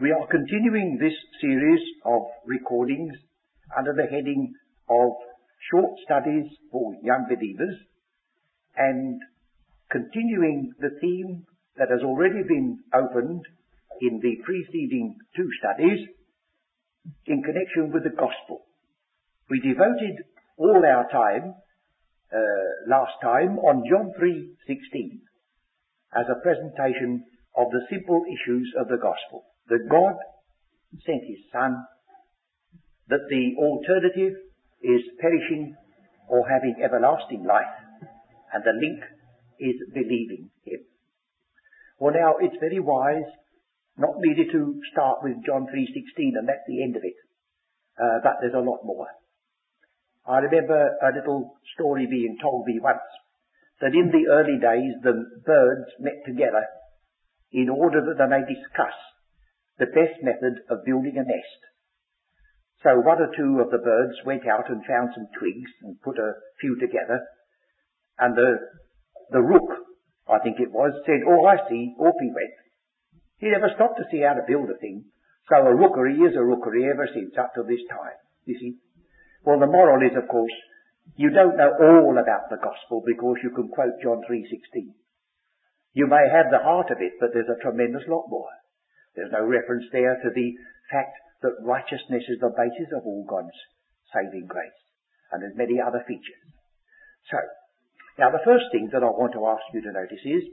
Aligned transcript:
We 0.00 0.10
are 0.10 0.26
continuing 0.26 0.98
this 0.98 1.14
series 1.40 1.80
of 2.04 2.22
recordings 2.44 3.14
under 3.78 3.92
the 3.92 4.10
heading 4.10 4.52
of 4.90 5.12
Short 5.70 5.94
Studies 6.04 6.50
for 6.72 6.96
Young 7.00 7.26
Believers 7.30 7.76
and 8.76 9.20
continuing 9.92 10.72
the 10.80 10.98
theme 11.00 11.46
that 11.78 11.90
has 11.90 12.00
already 12.02 12.42
been 12.42 12.80
opened 12.92 13.46
in 14.00 14.18
the 14.18 14.34
preceding 14.42 15.14
two 15.36 15.48
studies 15.62 16.08
in 17.26 17.44
connection 17.44 17.92
with 17.92 18.02
the 18.02 18.18
gospel. 18.18 18.66
We 19.48 19.60
devoted 19.60 20.24
all 20.56 20.82
our 20.84 21.08
time 21.12 21.54
uh, 22.34 22.90
last 22.90 23.14
time 23.22 23.60
on 23.60 23.84
John 23.88 24.10
3:16 24.18 25.20
as 26.18 26.26
a 26.26 26.42
presentation 26.42 27.22
of 27.56 27.70
the 27.70 27.86
simple 27.88 28.24
issues 28.26 28.74
of 28.76 28.88
the 28.88 28.98
gospel. 28.98 29.53
That 29.68 29.88
God 29.90 30.14
sent 31.06 31.22
His 31.26 31.40
Son, 31.52 31.84
that 33.08 33.26
the 33.28 33.54
alternative 33.58 34.34
is 34.82 35.02
perishing 35.20 35.74
or 36.28 36.48
having 36.48 36.76
everlasting 36.82 37.44
life, 37.44 37.74
and 38.52 38.62
the 38.64 38.76
link 38.76 39.00
is 39.58 39.76
believing 39.92 40.50
Him. 40.64 40.80
Well 41.98 42.14
now, 42.14 42.34
it's 42.40 42.56
very 42.60 42.80
wise 42.80 43.30
not 43.96 44.18
merely 44.18 44.50
to 44.50 44.80
start 44.92 45.22
with 45.22 45.44
John 45.46 45.66
3.16 45.70 46.34
and 46.34 46.48
that's 46.48 46.66
the 46.66 46.82
end 46.82 46.96
of 46.96 47.02
it, 47.04 47.14
uh, 47.98 48.18
but 48.22 48.42
there's 48.42 48.58
a 48.58 48.58
lot 48.58 48.82
more. 48.82 49.06
I 50.26 50.38
remember 50.38 50.74
a 50.74 51.14
little 51.14 51.54
story 51.74 52.06
being 52.10 52.36
told 52.42 52.66
me 52.66 52.80
once 52.82 53.06
that 53.80 53.94
in 53.94 54.10
the 54.10 54.26
early 54.32 54.58
days 54.58 54.94
the 55.02 55.14
birds 55.44 55.90
met 56.00 56.24
together 56.26 56.64
in 57.52 57.68
order 57.68 58.00
that 58.02 58.18
they 58.18 58.30
may 58.30 58.42
discuss 58.42 58.96
the 59.78 59.86
best 59.86 60.22
method 60.22 60.62
of 60.70 60.84
building 60.84 61.16
a 61.16 61.24
nest. 61.24 61.60
So 62.82 63.00
one 63.00 63.20
or 63.20 63.32
two 63.34 63.60
of 63.60 63.70
the 63.70 63.80
birds 63.80 64.20
went 64.24 64.46
out 64.46 64.68
and 64.68 64.84
found 64.84 65.10
some 65.14 65.26
twigs 65.38 65.70
and 65.82 66.00
put 66.02 66.18
a 66.18 66.36
few 66.60 66.78
together, 66.78 67.24
and 68.18 68.36
the 68.36 68.58
the 69.30 69.40
rook, 69.40 69.66
I 70.28 70.38
think 70.38 70.60
it 70.60 70.70
was, 70.70 70.92
said, 71.06 71.24
"Oh, 71.26 71.46
I 71.46 71.56
see." 71.68 71.96
Off 71.98 72.20
he 72.20 72.28
went. 72.28 72.54
He 73.38 73.50
never 73.50 73.70
stopped 73.74 73.98
to 73.98 74.08
see 74.10 74.20
how 74.20 74.34
to 74.34 74.46
build 74.46 74.70
a 74.70 74.76
thing. 74.76 75.04
So 75.48 75.56
a 75.56 75.74
rookery 75.74 76.20
is 76.20 76.36
a 76.36 76.44
rookery 76.44 76.88
ever 76.88 77.08
since 77.12 77.36
up 77.36 77.54
to 77.54 77.62
this 77.62 77.84
time. 77.90 78.20
You 78.44 78.58
see. 78.58 78.78
Well, 79.44 79.60
the 79.60 79.66
moral 79.66 80.00
is, 80.00 80.16
of 80.16 80.28
course, 80.28 80.52
you 81.16 81.30
don't 81.30 81.56
know 81.56 81.72
all 81.76 82.16
about 82.16 82.48
the 82.48 82.56
gospel 82.56 83.02
because 83.04 83.36
you 83.42 83.50
can 83.50 83.68
quote 83.68 84.00
John 84.02 84.22
3.16. 84.24 84.94
You 85.92 86.06
may 86.06 86.28
have 86.32 86.50
the 86.50 86.64
heart 86.64 86.90
of 86.90 86.98
it, 87.00 87.12
but 87.20 87.30
there's 87.34 87.48
a 87.48 87.60
tremendous 87.60 88.08
lot 88.08 88.24
more. 88.28 88.48
There's 89.16 89.32
no 89.32 89.46
reference 89.46 89.86
there 89.92 90.14
to 90.14 90.30
the 90.34 90.48
fact 90.90 91.14
that 91.42 91.62
righteousness 91.62 92.24
is 92.28 92.40
the 92.40 92.54
basis 92.54 92.90
of 92.94 93.06
all 93.06 93.24
God's 93.28 93.54
saving 94.12 94.46
grace. 94.46 94.80
And 95.32 95.42
there's 95.42 95.56
many 95.56 95.80
other 95.80 96.02
features. 96.06 96.42
So, 97.30 97.38
now 98.18 98.30
the 98.30 98.44
first 98.44 98.70
thing 98.70 98.90
that 98.92 99.02
I 99.02 99.10
want 99.10 99.32
to 99.34 99.46
ask 99.46 99.62
you 99.72 99.82
to 99.82 99.92
notice 99.92 100.22
is 100.24 100.44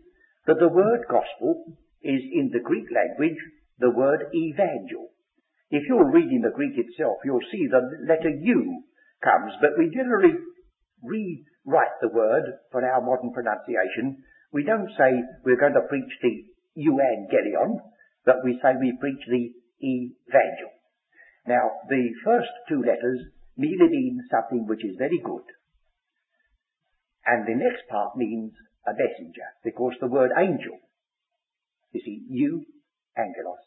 that 0.47 0.57
the 0.57 0.71
word 0.71 1.05
gospel 1.09 1.77
is 2.01 2.21
in 2.21 2.49
the 2.49 2.63
Greek 2.63 2.89
language 2.89 3.37
the 3.77 3.93
word 3.93 4.29
evangel. 4.33 5.13
If 5.69 5.85
you're 5.87 6.11
reading 6.11 6.41
the 6.41 6.53
Greek 6.53 6.77
itself, 6.77 7.21
you'll 7.25 7.45
see 7.51 7.67
the 7.69 7.81
letter 8.05 8.29
U 8.29 8.83
comes, 9.23 9.53
but 9.61 9.77
we 9.77 9.93
generally 9.93 10.37
rewrite 11.01 11.97
the 12.01 12.13
word 12.13 12.45
for 12.71 12.81
our 12.83 13.01
modern 13.01 13.33
pronunciation 13.33 14.23
we 14.51 14.63
don't 14.63 14.89
say 14.97 15.11
we're 15.43 15.59
going 15.59 15.73
to 15.73 15.87
preach 15.87 16.11
the 16.21 16.43
euangelion, 16.75 17.79
but 18.25 18.43
we 18.43 18.59
say 18.61 18.73
we 18.79 18.97
preach 18.99 19.21
the 19.27 19.53
evangel. 19.81 20.71
Now, 21.47 21.81
the 21.89 22.09
first 22.23 22.51
two 22.69 22.81
letters 22.81 23.19
merely 23.57 23.89
mean 23.89 24.19
something 24.29 24.67
which 24.67 24.85
is 24.85 24.95
very 24.97 25.19
good. 25.23 25.45
And 27.25 27.45
the 27.45 27.57
next 27.57 27.87
part 27.89 28.17
means 28.17 28.53
a 28.87 28.93
messenger, 28.93 29.45
because 29.63 29.93
the 29.99 30.07
word 30.07 30.31
angel, 30.37 30.77
you 31.93 32.01
see, 32.03 32.25
you, 32.29 32.65
angelos, 33.17 33.61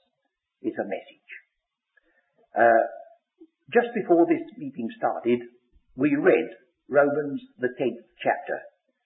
is 0.62 0.74
a 0.78 0.86
message. 0.86 1.30
Uh, 2.54 2.84
just 3.72 3.94
before 3.94 4.26
this 4.26 4.42
meeting 4.58 4.88
started, 4.98 5.40
we 5.96 6.14
read 6.14 6.48
Romans, 6.88 7.40
the 7.58 7.68
10th 7.80 8.02
chapter. 8.22 8.58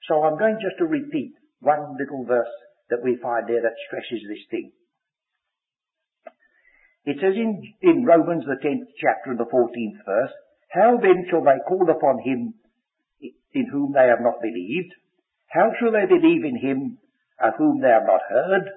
So 0.09 0.25
I'm 0.25 0.39
going 0.39 0.59
just 0.61 0.79
to 0.79 0.87
repeat 0.87 1.35
one 1.61 1.97
little 1.99 2.25
verse 2.25 2.57
that 2.91 3.05
we 3.05 3.19
find 3.23 3.49
there 3.49 3.63
that 3.63 3.77
stresses 3.87 4.25
this 4.29 4.45
thing. 4.51 4.73
It 7.05 7.17
says 7.21 7.35
in, 7.35 7.63
in 7.83 8.05
Romans 8.05 8.45
the 8.45 8.61
10th 8.61 8.89
chapter 9.01 9.31
and 9.31 9.41
the 9.41 9.51
14th 9.51 10.05
verse, 10.05 10.33
How 10.71 10.99
then 11.01 11.27
shall 11.31 11.43
they 11.43 11.59
call 11.67 11.89
upon 11.89 12.21
him 12.25 12.55
in 13.55 13.67
whom 13.73 13.93
they 13.93 14.09
have 14.09 14.21
not 14.21 14.43
believed? 14.43 14.93
How 15.49 15.73
shall 15.79 15.93
they 15.93 16.07
believe 16.07 16.45
in 16.45 16.59
him 16.61 16.99
of 17.41 17.55
whom 17.57 17.81
they 17.81 17.89
have 17.89 18.07
not 18.07 18.21
heard? 18.29 18.69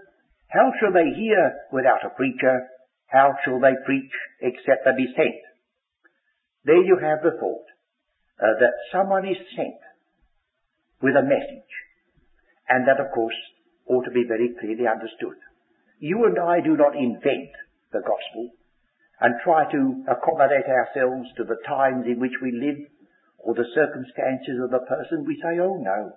How 0.48 0.72
shall 0.80 0.94
they 0.94 1.12
hear 1.16 1.56
without 1.72 2.06
a 2.06 2.16
preacher? 2.16 2.68
How 3.08 3.36
shall 3.44 3.60
they 3.60 3.76
preach 3.86 4.12
except 4.42 4.86
they 4.86 4.96
be 4.96 5.14
sent? 5.16 5.42
There 6.64 6.84
you 6.84 6.98
have 7.02 7.24
the 7.24 7.36
thought 7.40 7.68
uh, 8.40 8.56
that 8.60 8.74
someone 8.92 9.28
is 9.28 9.38
sent 9.56 9.80
with 11.02 11.16
a 11.16 11.24
message. 11.24 11.72
And 12.70 12.88
that, 12.88 13.04
of 13.04 13.12
course, 13.12 13.36
ought 13.88 14.06
to 14.06 14.12
be 14.12 14.24
very 14.28 14.54
clearly 14.60 14.88
understood. 14.88 15.36
You 16.00 16.26
and 16.26 16.40
I 16.40 16.62
do 16.62 16.78
not 16.78 16.96
invent 16.96 17.52
the 17.92 18.02
gospel 18.02 18.52
and 19.20 19.36
try 19.44 19.70
to 19.72 20.04
accommodate 20.10 20.66
ourselves 20.66 21.30
to 21.38 21.44
the 21.44 21.60
times 21.68 22.06
in 22.08 22.20
which 22.20 22.36
we 22.42 22.52
live 22.52 22.80
or 23.38 23.54
the 23.54 23.68
circumstances 23.76 24.58
of 24.64 24.72
the 24.72 24.84
person. 24.88 25.26
We 25.26 25.38
say, 25.42 25.60
oh 25.62 25.78
no. 25.78 26.14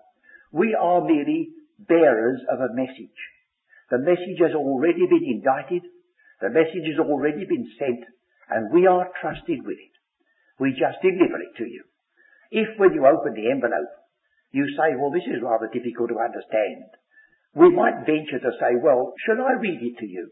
We 0.52 0.74
are 0.74 1.04
merely 1.04 1.50
bearers 1.78 2.40
of 2.50 2.60
a 2.60 2.74
message. 2.74 3.20
The 3.90 3.98
message 3.98 4.40
has 4.40 4.54
already 4.54 5.04
been 5.10 5.26
indited. 5.26 5.82
The 6.40 6.50
message 6.50 6.86
has 6.94 7.00
already 7.02 7.44
been 7.44 7.66
sent 7.78 8.04
and 8.50 8.72
we 8.72 8.86
are 8.86 9.10
trusted 9.20 9.60
with 9.66 9.76
it. 9.76 9.94
We 10.58 10.70
just 10.70 11.02
deliver 11.02 11.42
it 11.42 11.58
to 11.58 11.66
you. 11.66 11.84
If 12.50 12.78
when 12.78 12.94
you 12.94 13.04
open 13.04 13.34
the 13.34 13.50
envelope 13.50 13.90
you 14.54 14.70
say, 14.78 14.94
well, 14.94 15.10
this 15.10 15.26
is 15.26 15.42
rather 15.42 15.66
difficult 15.66 16.14
to 16.14 16.22
understand. 16.22 16.86
We 17.58 17.74
might 17.74 18.06
venture 18.06 18.38
to 18.38 18.52
say, 18.62 18.78
well, 18.78 19.12
shall 19.26 19.42
I 19.42 19.58
read 19.58 19.82
it 19.82 19.98
to 19.98 20.06
you? 20.06 20.30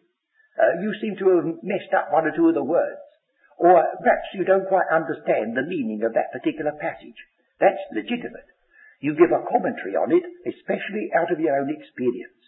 Uh, 0.58 0.80
you 0.80 0.92
seem 1.00 1.16
to 1.16 1.28
have 1.36 1.46
messed 1.64 1.92
up 1.96 2.12
one 2.12 2.26
or 2.28 2.34
two 2.36 2.48
of 2.48 2.54
the 2.54 2.64
words. 2.64 3.00
Or 3.56 3.78
perhaps 4.02 4.28
you 4.34 4.44
don't 4.44 4.68
quite 4.68 4.90
understand 4.92 5.56
the 5.56 5.68
meaning 5.68 6.02
of 6.02 6.12
that 6.14 6.32
particular 6.32 6.72
passage. 6.76 7.16
That's 7.60 7.80
legitimate. 7.94 8.48
You 9.00 9.14
give 9.14 9.30
a 9.30 9.46
commentary 9.46 9.94
on 9.94 10.12
it, 10.12 10.22
especially 10.46 11.10
out 11.14 11.32
of 11.32 11.40
your 11.40 11.58
own 11.58 11.70
experience. 11.70 12.38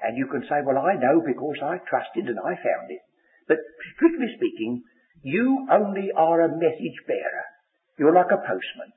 And 0.00 0.16
you 0.16 0.28
can 0.28 0.44
say, 0.48 0.60
well, 0.64 0.78
I 0.78 0.96
know 0.96 1.24
because 1.24 1.56
I 1.62 1.80
trusted 1.88 2.28
and 2.28 2.38
I 2.40 2.52
found 2.56 2.92
it. 2.92 3.00
But 3.48 3.58
strictly 3.96 4.28
speaking, 4.36 4.84
you 5.22 5.66
only 5.72 6.12
are 6.14 6.42
a 6.42 6.52
message 6.52 6.98
bearer. 7.06 7.46
You're 7.98 8.14
like 8.14 8.30
a 8.30 8.44
postman. 8.44 8.92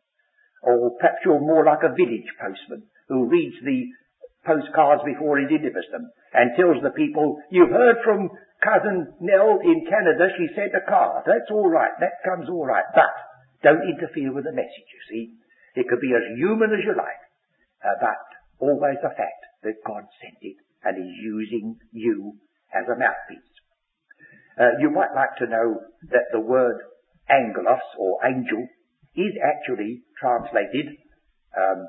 Or 0.61 0.91
perhaps 0.99 1.23
you're 1.23 1.39
more 1.39 1.63
like 1.63 1.83
a 1.83 1.95
village 1.95 2.27
postman 2.35 2.83
who 3.07 3.31
reads 3.31 3.55
the 3.63 3.87
postcards 4.45 5.03
before 5.03 5.39
he 5.39 5.45
delivers 5.45 5.87
them 5.91 6.09
and 6.33 6.55
tells 6.55 6.81
the 6.81 6.95
people, 6.95 7.41
you've 7.51 7.73
heard 7.73 7.97
from 8.03 8.29
cousin 8.63 9.13
Nell 9.19 9.59
in 9.63 9.85
Canada, 9.87 10.29
she 10.37 10.47
sent 10.55 10.75
a 10.75 10.83
card. 10.87 11.23
That's 11.25 11.51
all 11.51 11.69
right. 11.69 11.91
That 11.99 12.23
comes 12.23 12.49
all 12.49 12.65
right. 12.65 12.85
But 12.93 13.11
don't 13.63 13.87
interfere 13.87 14.33
with 14.33 14.45
the 14.45 14.55
message, 14.55 14.89
you 14.91 15.03
see. 15.09 15.23
It 15.75 15.87
could 15.87 16.01
be 16.01 16.15
as 16.15 16.37
human 16.37 16.71
as 16.71 16.83
you 16.83 16.95
like. 16.95 17.21
Uh, 17.83 17.95
but 17.99 18.19
always 18.59 18.99
the 19.01 19.15
fact 19.15 19.41
that 19.63 19.83
God 19.85 20.03
sent 20.19 20.39
it 20.41 20.57
and 20.83 20.97
is 20.97 21.13
using 21.23 21.75
you 21.91 22.35
as 22.73 22.87
a 22.87 22.99
mouthpiece. 22.99 23.51
Uh, 24.59 24.75
you 24.79 24.89
might 24.89 25.15
like 25.15 25.35
to 25.39 25.47
know 25.47 25.79
that 26.11 26.27
the 26.31 26.39
word 26.39 26.75
angelos 27.29 27.83
or 27.97 28.19
angel 28.25 28.67
is 29.15 29.33
actually 29.39 30.03
translated 30.19 30.97
um, 31.55 31.87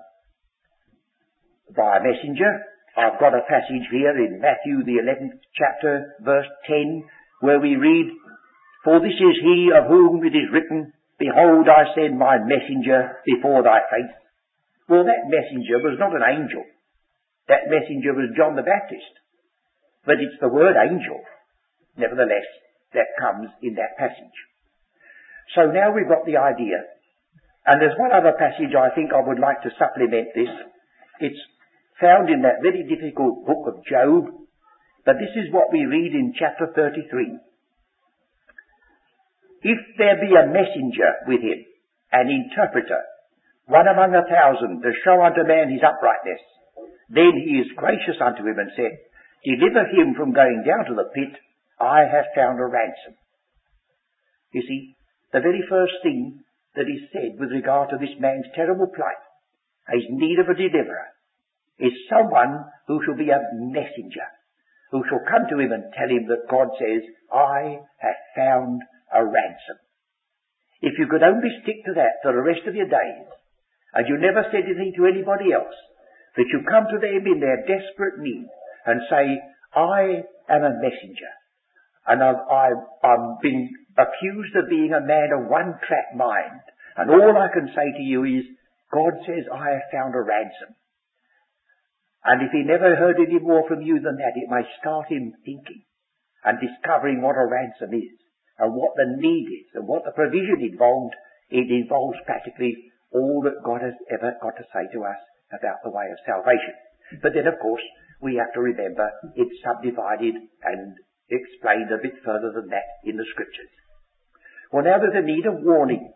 by 1.76 1.98
a 1.98 2.04
messenger. 2.04 2.66
I've 2.96 3.20
got 3.20 3.34
a 3.34 3.46
passage 3.46 3.86
here 3.90 4.16
in 4.18 4.40
Matthew 4.40 4.82
the 4.84 5.00
11th 5.00 5.38
chapter, 5.54 6.16
verse 6.20 6.48
10, 6.66 7.04
where 7.40 7.60
we 7.60 7.76
read, 7.76 8.12
For 8.84 9.00
this 9.00 9.14
is 9.14 9.36
he 9.42 9.70
of 9.70 9.88
whom 9.88 10.24
it 10.24 10.34
is 10.34 10.50
written, 10.52 10.92
Behold, 11.18 11.68
I 11.68 11.94
send 11.94 12.18
my 12.18 12.38
messenger 12.38 13.20
before 13.24 13.62
thy 13.62 13.80
face. 13.92 14.14
Well, 14.88 15.04
that 15.04 15.30
messenger 15.30 15.78
was 15.78 16.00
not 16.00 16.16
an 16.16 16.26
angel. 16.26 16.64
That 17.48 17.70
messenger 17.70 18.14
was 18.14 18.34
John 18.36 18.56
the 18.56 18.66
Baptist. 18.66 19.14
But 20.04 20.18
it's 20.18 20.40
the 20.40 20.48
word 20.48 20.74
angel, 20.74 21.20
nevertheless, 21.96 22.46
that 22.94 23.14
comes 23.20 23.50
in 23.62 23.74
that 23.76 23.98
passage. 23.98 24.38
So 25.54 25.70
now 25.70 25.94
we've 25.94 26.08
got 26.08 26.26
the 26.26 26.40
idea 26.40 26.88
and 27.66 27.80
there's 27.80 27.98
one 27.98 28.12
other 28.12 28.32
passage 28.38 28.72
I 28.72 28.90
think 28.94 29.12
I 29.12 29.20
would 29.20 29.38
like 29.38 29.60
to 29.62 29.70
supplement 29.76 30.32
this. 30.34 30.48
It's 31.20 31.42
found 32.00 32.32
in 32.32 32.42
that 32.42 32.64
very 32.64 32.82
difficult 32.88 33.46
book 33.46 33.68
of 33.68 33.84
Job. 33.84 34.32
But 35.04 35.20
this 35.20 35.32
is 35.36 35.52
what 35.52 35.72
we 35.72 35.84
read 35.84 36.12
in 36.12 36.34
chapter 36.36 36.72
33. 36.74 37.38
If 39.62 39.80
there 40.00 40.16
be 40.16 40.32
a 40.32 40.48
messenger 40.48 41.20
with 41.28 41.44
him, 41.44 41.60
an 42.12 42.32
interpreter, 42.32 43.04
one 43.68 43.86
among 43.86 44.16
a 44.16 44.26
thousand, 44.26 44.82
to 44.82 44.90
show 45.04 45.20
unto 45.22 45.44
man 45.44 45.70
his 45.70 45.84
uprightness, 45.84 46.40
then 47.12 47.36
he 47.36 47.60
is 47.60 47.76
gracious 47.76 48.18
unto 48.18 48.42
him 48.42 48.58
and 48.58 48.72
said, 48.74 48.96
Deliver 49.44 49.84
him 49.92 50.16
from 50.16 50.32
going 50.32 50.64
down 50.66 50.88
to 50.88 50.96
the 50.96 51.08
pit, 51.14 51.36
I 51.80 52.04
have 52.04 52.32
found 52.36 52.60
a 52.60 52.66
ransom. 52.68 53.16
You 54.52 54.62
see, 54.66 54.96
the 55.32 55.40
very 55.40 55.62
first 55.68 55.94
thing 56.02 56.40
that 56.74 56.88
is 56.88 57.08
said 57.12 57.38
with 57.38 57.52
regard 57.52 57.90
to 57.90 57.98
this 57.98 58.14
man's 58.18 58.46
terrible 58.54 58.88
plight, 58.88 59.22
his 59.92 60.04
need 60.10 60.38
of 60.38 60.48
a 60.48 60.54
deliverer, 60.54 61.08
is 61.80 61.92
someone 62.12 62.64
who 62.86 63.00
shall 63.04 63.16
be 63.16 63.30
a 63.32 63.40
messenger, 63.56 64.28
who 64.92 65.02
shall 65.08 65.24
come 65.24 65.48
to 65.48 65.58
him 65.58 65.72
and 65.72 65.88
tell 65.96 66.08
him 66.08 66.28
that 66.28 66.50
God 66.50 66.68
says, 66.76 67.02
I 67.32 67.80
have 67.98 68.20
found 68.36 68.82
a 69.14 69.24
ransom. 69.24 69.78
If 70.80 70.98
you 70.98 71.08
could 71.08 71.22
only 71.22 71.50
stick 71.62 71.84
to 71.86 71.94
that 71.96 72.20
for 72.22 72.32
the 72.32 72.44
rest 72.44 72.68
of 72.68 72.74
your 72.74 72.88
days, 72.88 73.28
and 73.94 74.06
you 74.08 74.18
never 74.18 74.44
said 74.52 74.64
anything 74.64 74.92
to 74.96 75.06
anybody 75.08 75.52
else, 75.52 75.74
that 76.36 76.48
you 76.52 76.62
come 76.68 76.86
to 76.88 77.00
them 77.00 77.26
in 77.26 77.40
their 77.40 77.64
desperate 77.66 78.20
need 78.20 78.46
and 78.86 79.00
say, 79.10 79.40
I 79.74 80.24
am 80.48 80.62
a 80.64 80.78
messenger, 80.78 81.32
and 82.06 82.22
I've, 82.22 82.42
I've, 82.50 82.82
I've 83.02 83.40
been 83.42 83.68
accused 83.98 84.54
of 84.56 84.70
being 84.70 84.92
a 84.92 85.04
man 85.04 85.30
of 85.34 85.50
one 85.50 85.74
track 85.86 86.14
mind, 86.16 86.62
and 86.96 87.10
all 87.10 87.36
I 87.36 87.52
can 87.52 87.68
say 87.74 87.88
to 87.96 88.02
you 88.02 88.24
is, 88.24 88.44
God 88.92 89.14
says 89.26 89.46
I 89.52 89.78
have 89.78 89.92
found 89.92 90.14
a 90.14 90.22
ransom. 90.22 90.74
And 92.24 92.42
if 92.44 92.52
he 92.52 92.62
never 92.62 92.96
heard 92.96 93.16
any 93.16 93.38
more 93.40 93.64
from 93.66 93.80
you 93.80 94.00
than 94.00 94.16
that, 94.20 94.36
it 94.36 94.50
may 94.52 94.64
start 94.78 95.08
him 95.08 95.32
thinking 95.44 95.82
and 96.44 96.60
discovering 96.60 97.22
what 97.22 97.36
a 97.36 97.48
ransom 97.48 97.96
is 97.96 98.12
and 98.58 98.76
what 98.76 98.92
the 98.96 99.16
need 99.16 99.48
is 99.48 99.68
and 99.74 99.88
what 99.88 100.04
the 100.04 100.12
provision 100.12 100.60
involved. 100.60 101.16
It 101.48 101.72
involves 101.72 102.18
practically 102.26 102.76
all 103.10 103.42
that 103.44 103.64
God 103.64 103.80
has 103.80 103.96
ever 104.12 104.36
got 104.42 104.54
to 104.60 104.68
say 104.72 104.86
to 104.92 105.04
us 105.04 105.20
about 105.50 105.82
the 105.82 105.90
way 105.90 106.06
of 106.12 106.20
salvation. 106.28 106.76
But 107.22 107.34
then, 107.34 107.48
of 107.48 107.58
course, 107.58 107.82
we 108.20 108.36
have 108.36 108.52
to 108.54 108.60
remember 108.60 109.10
it's 109.34 109.64
subdivided 109.64 110.36
and 110.36 110.94
explained 111.30 111.90
a 111.90 112.02
bit 112.02 112.20
further 112.24 112.52
than 112.54 112.68
that 112.70 113.00
in 113.04 113.16
the 113.16 113.26
scriptures. 113.32 113.72
Well, 114.70 114.84
now 114.84 114.98
there's 114.98 115.16
a 115.18 115.26
need 115.26 115.46
of 115.46 115.64
warning 115.64 116.12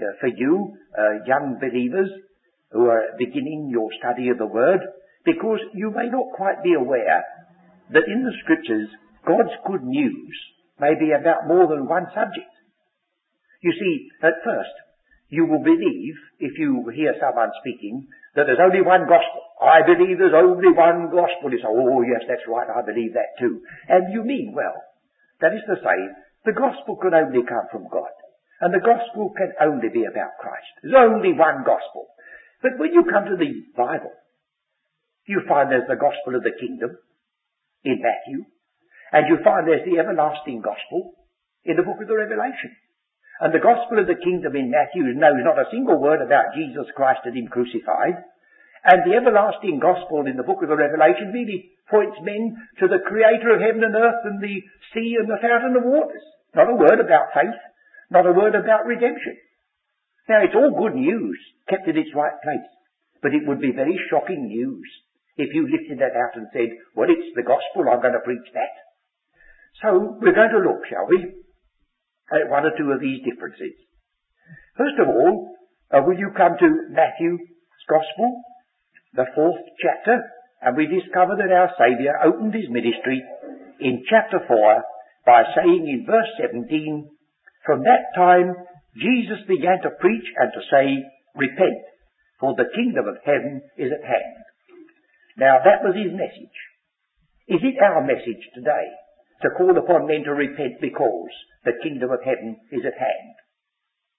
uh, 0.00 0.16
for 0.18 0.28
you, 0.28 0.74
uh, 0.96 1.22
young 1.26 1.58
believers, 1.60 2.10
who 2.72 2.88
are 2.88 3.14
beginning 3.18 3.68
your 3.70 3.90
study 4.00 4.30
of 4.30 4.38
the 4.38 4.46
Word, 4.46 4.80
because 5.24 5.60
you 5.74 5.90
may 5.90 6.08
not 6.10 6.34
quite 6.34 6.62
be 6.62 6.74
aware 6.74 7.24
that 7.92 8.08
in 8.08 8.24
the 8.24 8.34
scriptures, 8.42 8.88
God's 9.26 9.54
good 9.66 9.84
news 9.84 10.34
may 10.80 10.94
be 10.98 11.12
about 11.12 11.46
more 11.46 11.68
than 11.68 11.86
one 11.86 12.06
subject. 12.14 12.50
You 13.62 13.72
see, 13.72 14.10
at 14.22 14.42
first, 14.42 14.74
you 15.28 15.46
will 15.46 15.62
believe, 15.62 16.14
if 16.40 16.58
you 16.58 16.90
hear 16.92 17.14
someone 17.20 17.54
speaking, 17.62 18.08
that 18.34 18.50
there's 18.50 18.62
only 18.62 18.82
one 18.82 19.06
gospel. 19.06 19.40
I 19.62 19.86
believe 19.86 20.18
there's 20.18 20.34
only 20.34 20.74
one 20.74 21.08
gospel. 21.14 21.52
You 21.52 21.62
say, 21.62 21.70
oh 21.70 22.02
yes, 22.02 22.26
that's 22.26 22.48
right, 22.50 22.66
I 22.66 22.82
believe 22.82 23.14
that 23.14 23.38
too. 23.38 23.62
And 23.88 24.12
you 24.12 24.24
mean 24.24 24.52
well. 24.56 24.76
That 25.40 25.54
is 25.54 25.62
to 25.70 25.78
say, 25.78 25.98
the 26.44 26.58
gospel 26.58 26.98
can 26.98 27.14
only 27.14 27.46
come 27.46 27.70
from 27.70 27.86
God. 27.86 28.10
And 28.60 28.74
the 28.74 28.82
gospel 28.82 29.30
can 29.36 29.54
only 29.62 29.90
be 29.90 30.04
about 30.06 30.38
Christ. 30.42 30.70
There's 30.82 30.98
only 30.98 31.34
one 31.34 31.62
gospel. 31.62 32.10
But 32.62 32.78
when 32.78 32.94
you 32.94 33.02
come 33.06 33.26
to 33.26 33.38
the 33.38 33.52
Bible, 33.74 34.14
you 35.26 35.42
find 35.48 35.70
there's 35.70 35.88
the 35.88 36.00
gospel 36.00 36.34
of 36.34 36.42
the 36.42 36.56
kingdom 36.58 36.98
in 37.84 38.02
Matthew. 38.02 38.46
And 39.12 39.28
you 39.28 39.38
find 39.44 39.68
there's 39.68 39.86
the 39.86 40.00
everlasting 40.00 40.62
gospel 40.64 41.14
in 41.64 41.76
the 41.76 41.86
book 41.86 42.00
of 42.00 42.08
the 42.08 42.16
Revelation. 42.16 42.74
And 43.40 43.52
the 43.52 43.62
gospel 43.62 43.98
of 43.98 44.06
the 44.06 44.18
kingdom 44.18 44.56
in 44.56 44.70
Matthew 44.70 45.02
knows 45.14 45.42
not 45.42 45.58
a 45.58 45.70
single 45.70 46.00
word 46.00 46.22
about 46.22 46.54
Jesus 46.54 46.86
Christ 46.94 47.22
and 47.24 47.36
Him 47.36 47.48
crucified. 47.48 48.22
And 48.82 49.06
the 49.06 49.14
everlasting 49.14 49.78
gospel 49.78 50.26
in 50.26 50.34
the 50.34 50.46
book 50.46 50.62
of 50.62 50.70
the 50.70 50.78
Revelation 50.78 51.30
really 51.30 51.70
points 51.86 52.18
men 52.22 52.56
to 52.80 52.88
the 52.88 53.04
creator 53.06 53.54
of 53.54 53.62
heaven 53.62 53.84
and 53.84 53.94
earth 53.94 54.22
and 54.24 54.42
the 54.42 54.58
sea 54.94 55.18
and 55.18 55.28
the 55.30 55.42
fountain 55.42 55.76
of 55.78 55.86
waters. 55.86 56.24
Not 56.54 56.70
a 56.70 56.74
word 56.74 56.98
about 56.98 57.34
faith, 57.34 57.58
not 58.10 58.26
a 58.26 58.34
word 58.34 58.54
about 58.54 58.86
redemption. 58.86 59.38
Now 60.28 60.42
it's 60.42 60.54
all 60.54 60.74
good 60.74 60.94
news, 60.98 61.38
kept 61.68 61.86
in 61.86 61.96
its 61.96 62.14
right 62.14 62.34
place. 62.42 62.70
But 63.22 63.34
it 63.34 63.46
would 63.46 63.60
be 63.60 63.72
very 63.72 63.98
shocking 64.10 64.46
news 64.46 64.88
if 65.42 65.50
you 65.50 65.66
lifted 65.66 65.98
that 65.98 66.14
out 66.14 66.38
and 66.38 66.46
said, 66.54 66.70
well 66.94 67.10
it's 67.10 67.34
the 67.34 67.42
gospel, 67.42 67.90
I'm 67.90 68.00
going 68.00 68.14
to 68.14 68.22
preach 68.22 68.46
that. 68.54 68.72
So 69.82 70.18
we're 70.22 70.36
going 70.36 70.54
to 70.54 70.62
look, 70.62 70.86
shall 70.86 71.10
we, 71.10 71.42
at 72.30 72.48
one 72.48 72.64
or 72.64 72.72
two 72.78 72.94
of 72.94 73.02
these 73.02 73.20
differences. 73.26 73.74
First 74.78 74.96
of 75.02 75.08
all, 75.10 75.58
uh, 75.92 76.00
will 76.06 76.16
you 76.16 76.30
come 76.36 76.56
to 76.56 76.68
Matthew's 76.94 77.42
Gospel, 77.88 78.40
the 79.12 79.26
fourth 79.34 79.60
chapter, 79.82 80.22
and 80.62 80.76
we 80.76 80.86
discover 80.86 81.36
that 81.36 81.52
our 81.52 81.74
Saviour 81.76 82.14
opened 82.24 82.54
his 82.54 82.70
ministry 82.70 83.20
in 83.80 84.06
chapter 84.08 84.38
4 84.46 84.48
by 85.26 85.42
saying 85.56 85.84
in 85.84 86.06
verse 86.06 86.30
17, 86.40 87.10
From 87.66 87.82
that 87.82 88.14
time 88.14 88.54
Jesus 88.96 89.42
began 89.48 89.82
to 89.82 89.98
preach 90.00 90.24
and 90.38 90.52
to 90.54 90.62
say, 90.70 90.86
Repent, 91.34 91.82
for 92.38 92.54
the 92.56 92.70
kingdom 92.74 93.08
of 93.08 93.20
heaven 93.24 93.60
is 93.76 93.90
at 93.92 94.04
hand. 94.06 94.42
Now 95.36 95.60
that 95.64 95.82
was 95.82 95.96
his 95.96 96.12
message. 96.12 96.56
Is 97.48 97.60
it 97.60 97.80
our 97.82 98.00
message 98.04 98.42
today? 98.54 98.92
to 99.42 99.50
call 99.58 99.74
upon 99.76 100.06
men 100.06 100.22
to 100.24 100.32
repent 100.32 100.80
because 100.80 101.34
the 101.66 101.78
kingdom 101.82 102.10
of 102.10 102.22
heaven 102.24 102.56
is 102.70 102.86
at 102.86 102.98
hand? 102.98 103.34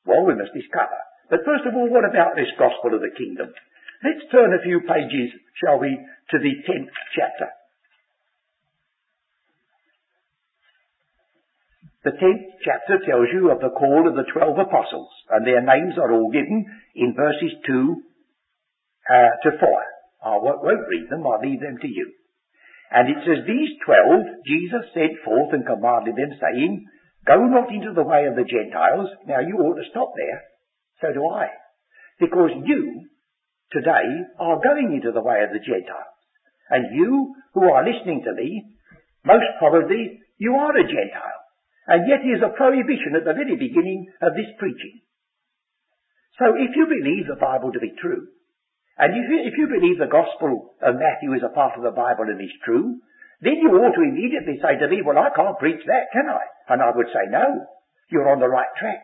Well, 0.06 0.28
we 0.28 0.36
must 0.36 0.54
discover. 0.54 1.00
But 1.32 1.48
first 1.48 1.64
of 1.66 1.74
all, 1.74 1.90
what 1.90 2.04
about 2.04 2.36
this 2.36 2.52
gospel 2.60 2.94
of 2.94 3.02
the 3.02 3.16
kingdom? 3.16 3.56
Let's 4.04 4.28
turn 4.32 4.52
a 4.52 4.62
few 4.62 4.84
pages, 4.84 5.32
shall 5.64 5.80
we, 5.80 5.96
to 5.96 6.38
the 6.38 6.54
tenth 6.68 6.92
chapter. 7.16 7.48
The 12.04 12.12
tenth 12.20 12.60
chapter 12.68 13.00
tells 13.08 13.32
you 13.32 13.48
of 13.50 13.64
the 13.64 13.72
call 13.72 14.04
of 14.04 14.16
the 14.20 14.28
twelve 14.28 14.60
apostles, 14.60 15.08
and 15.32 15.48
their 15.48 15.64
names 15.64 15.96
are 15.96 16.12
all 16.12 16.30
given 16.32 16.68
in 16.96 17.16
verses 17.16 17.56
2 17.66 17.96
uh, 19.08 19.14
to 19.48 19.50
4. 19.58 19.93
I 20.24 20.38
won't 20.40 20.88
read 20.88 21.08
them, 21.10 21.28
I'll 21.28 21.44
leave 21.44 21.60
them 21.60 21.78
to 21.82 21.88
you. 21.88 22.14
And 22.92 23.10
it 23.10 23.20
says, 23.26 23.44
These 23.46 23.82
twelve 23.84 24.22
Jesus 24.46 24.86
sent 24.94 25.18
forth 25.26 25.52
and 25.52 25.66
commanded 25.66 26.16
them, 26.16 26.38
saying, 26.40 26.86
Go 27.26 27.42
not 27.48 27.74
into 27.74 27.92
the 27.94 28.06
way 28.06 28.26
of 28.28 28.36
the 28.36 28.48
Gentiles. 28.48 29.10
Now 29.26 29.40
you 29.40 29.58
ought 29.58 29.82
to 29.82 29.90
stop 29.90 30.14
there. 30.16 30.42
So 31.02 31.14
do 31.14 31.24
I. 31.28 31.48
Because 32.20 32.52
you, 32.64 33.10
today, 33.72 34.08
are 34.40 34.62
going 34.62 34.94
into 34.94 35.12
the 35.12 35.24
way 35.24 35.42
of 35.44 35.52
the 35.52 35.64
Gentiles. 35.64 36.14
And 36.70 36.96
you, 36.96 37.36
who 37.54 37.72
are 37.72 37.84
listening 37.84 38.24
to 38.24 38.34
me, 38.34 38.78
most 39.26 39.48
probably, 39.60 40.20
you 40.38 40.54
are 40.56 40.76
a 40.76 40.84
Gentile. 40.84 41.42
And 41.88 42.08
yet 42.08 42.24
here's 42.24 42.44
a 42.44 42.56
prohibition 42.56 43.16
at 43.16 43.26
the 43.26 43.36
very 43.36 43.56
beginning 43.56 44.08
of 44.22 44.36
this 44.36 44.52
preaching. 44.60 45.02
So 46.40 46.56
if 46.56 46.76
you 46.76 46.88
believe 46.88 47.28
the 47.28 47.40
Bible 47.40 47.72
to 47.72 47.80
be 47.80 47.94
true, 48.00 48.28
and 48.98 49.10
if 49.18 49.26
you, 49.26 49.40
if 49.42 49.54
you 49.58 49.66
believe 49.68 49.98
the 49.98 50.12
Gospel 50.12 50.78
of 50.82 51.02
Matthew 51.02 51.34
is 51.34 51.42
a 51.42 51.54
part 51.54 51.74
of 51.78 51.84
the 51.84 51.96
Bible 51.96 52.30
and 52.30 52.38
is 52.38 52.54
true, 52.64 53.02
then 53.42 53.58
you 53.60 53.74
ought 53.76 53.98
to 53.98 54.06
immediately 54.06 54.62
say 54.62 54.78
to 54.78 54.88
me, 54.88 55.02
well, 55.02 55.18
I 55.18 55.34
can't 55.34 55.58
preach 55.58 55.82
that, 55.86 56.14
can 56.14 56.30
I? 56.30 56.44
And 56.70 56.80
I 56.82 56.96
would 56.96 57.10
say, 57.10 57.28
no, 57.28 57.66
you're 58.10 58.30
on 58.30 58.40
the 58.40 58.48
right 58.48 58.70
track. 58.80 59.04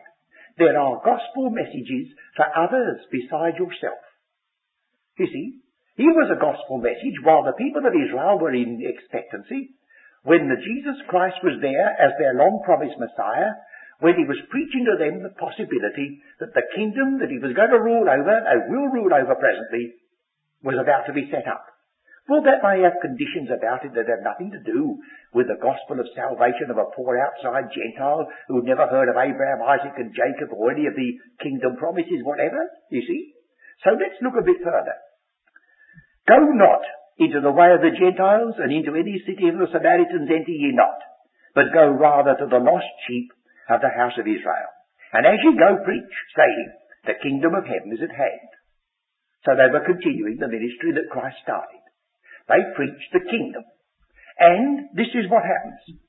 There 0.56 0.78
are 0.78 1.02
gospel 1.04 1.50
messages 1.50 2.14
for 2.36 2.46
others 2.54 3.02
besides 3.10 3.58
yourself. 3.58 4.00
You 5.18 5.26
see, 5.26 5.60
here 5.96 6.14
was 6.14 6.30
a 6.32 6.40
gospel 6.40 6.78
message 6.78 7.18
while 7.20 7.44
the 7.44 7.58
people 7.58 7.84
of 7.84 7.92
Israel 7.92 8.38
were 8.38 8.54
in 8.54 8.80
expectancy, 8.80 9.76
when 10.22 10.48
the 10.48 10.60
Jesus 10.60 11.00
Christ 11.08 11.36
was 11.42 11.60
there 11.60 11.92
as 11.98 12.12
their 12.16 12.36
long 12.36 12.62
promised 12.64 12.96
Messiah, 12.96 13.56
when 14.00 14.16
he 14.16 14.24
was 14.24 14.48
preaching 14.48 14.88
to 14.88 14.96
them 14.96 15.20
the 15.20 15.36
possibility 15.36 16.20
that 16.40 16.56
the 16.56 16.66
kingdom 16.76 17.20
that 17.20 17.28
he 17.28 17.40
was 17.40 17.52
going 17.52 17.72
to 17.72 17.80
rule 17.80 18.08
over, 18.08 18.36
and 18.36 18.72
will 18.72 18.88
rule 18.88 19.12
over 19.12 19.36
presently, 19.36 19.96
was 20.64 20.76
about 20.80 21.04
to 21.06 21.16
be 21.16 21.28
set 21.28 21.44
up. 21.48 21.64
Well, 22.28 22.44
that 22.44 22.62
may 22.62 22.84
have 22.84 23.02
conditions 23.02 23.50
about 23.50 23.82
it 23.84 23.92
that 23.96 24.06
have 24.06 24.22
nothing 24.22 24.52
to 24.54 24.62
do 24.62 25.02
with 25.34 25.48
the 25.48 25.58
gospel 25.58 25.98
of 25.98 26.14
salvation 26.14 26.70
of 26.70 26.78
a 26.78 26.92
poor 26.94 27.18
outside 27.18 27.72
Gentile 27.74 28.28
who'd 28.46 28.68
never 28.68 28.86
heard 28.86 29.10
of 29.10 29.18
Abraham, 29.18 29.66
Isaac 29.66 29.98
and 29.98 30.14
Jacob 30.14 30.54
or 30.54 30.70
any 30.70 30.86
of 30.86 30.94
the 30.94 31.18
kingdom 31.42 31.74
promises, 31.74 32.22
whatever, 32.22 32.60
you 32.92 33.02
see. 33.02 33.34
So 33.82 33.96
let's 33.98 34.20
look 34.22 34.38
a 34.38 34.46
bit 34.46 34.62
further. 34.62 34.96
Go 36.28 36.38
not 36.54 36.84
into 37.18 37.40
the 37.40 37.50
way 37.50 37.74
of 37.74 37.82
the 37.82 37.98
Gentiles 37.98 38.54
and 38.62 38.70
into 38.70 38.94
any 38.94 39.18
city 39.26 39.50
of 39.50 39.58
the 39.58 39.72
Samaritans 39.72 40.30
enter 40.30 40.54
ye 40.54 40.70
not, 40.70 41.02
but 41.54 41.74
go 41.74 41.90
rather 41.90 42.38
to 42.38 42.46
the 42.46 42.62
lost 42.62 42.94
sheep 43.08 43.32
of 43.70 43.80
the 43.80 43.94
house 43.94 44.18
of 44.18 44.26
Israel. 44.26 44.70
And 45.12 45.26
as 45.26 45.38
you 45.42 45.54
go 45.54 45.82
preach, 45.82 46.14
saying, 46.36 46.68
the 47.06 47.22
kingdom 47.22 47.54
of 47.54 47.64
heaven 47.64 47.94
is 47.94 48.02
at 48.02 48.14
hand. 48.14 48.50
So 49.46 49.56
they 49.56 49.72
were 49.72 49.86
continuing 49.86 50.36
the 50.36 50.52
ministry 50.52 50.92
that 50.94 51.10
Christ 51.10 51.38
started. 51.42 51.80
They 52.50 52.60
preached 52.76 53.10
the 53.14 53.24
kingdom. 53.24 53.64
And 54.38 54.90
this 54.92 55.10
is 55.14 55.30
what 55.30 55.46
happens. 55.46 56.00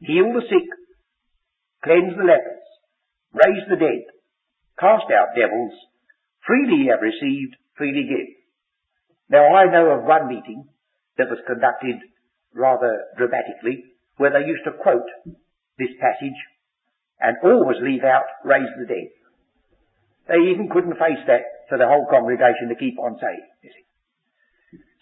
Heal 0.00 0.34
the 0.34 0.44
sick, 0.44 0.68
cleanse 1.82 2.16
the 2.16 2.28
lepers, 2.28 2.66
raise 3.32 3.64
the 3.70 3.80
dead, 3.80 4.04
cast 4.78 5.08
out 5.14 5.36
devils, 5.36 5.72
freely 6.46 6.88
have 6.90 7.00
received, 7.00 7.56
freely 7.76 8.04
give. 8.04 8.30
Now 9.30 9.54
I 9.54 9.70
know 9.70 9.96
of 9.96 10.04
one 10.04 10.28
meeting 10.28 10.68
that 11.16 11.30
was 11.30 11.40
conducted 11.46 12.04
rather 12.52 13.04
dramatically 13.16 13.84
where 14.16 14.30
they 14.30 14.46
used 14.46 14.64
to 14.64 14.76
quote 14.82 15.08
this 15.78 15.94
passage 16.00 16.38
and 17.20 17.36
always 17.42 17.78
leave 17.80 18.04
out 18.04 18.24
raise 18.44 18.70
the 18.78 18.86
dead. 18.86 19.10
They 20.28 20.50
even 20.50 20.68
couldn't 20.70 20.98
face 20.98 21.20
that 21.26 21.68
for 21.68 21.78
the 21.78 21.86
whole 21.86 22.06
congregation 22.10 22.68
to 22.68 22.80
keep 22.80 22.98
on 22.98 23.18
saying, 23.20 23.44
you 23.62 23.70
see. 23.70 23.86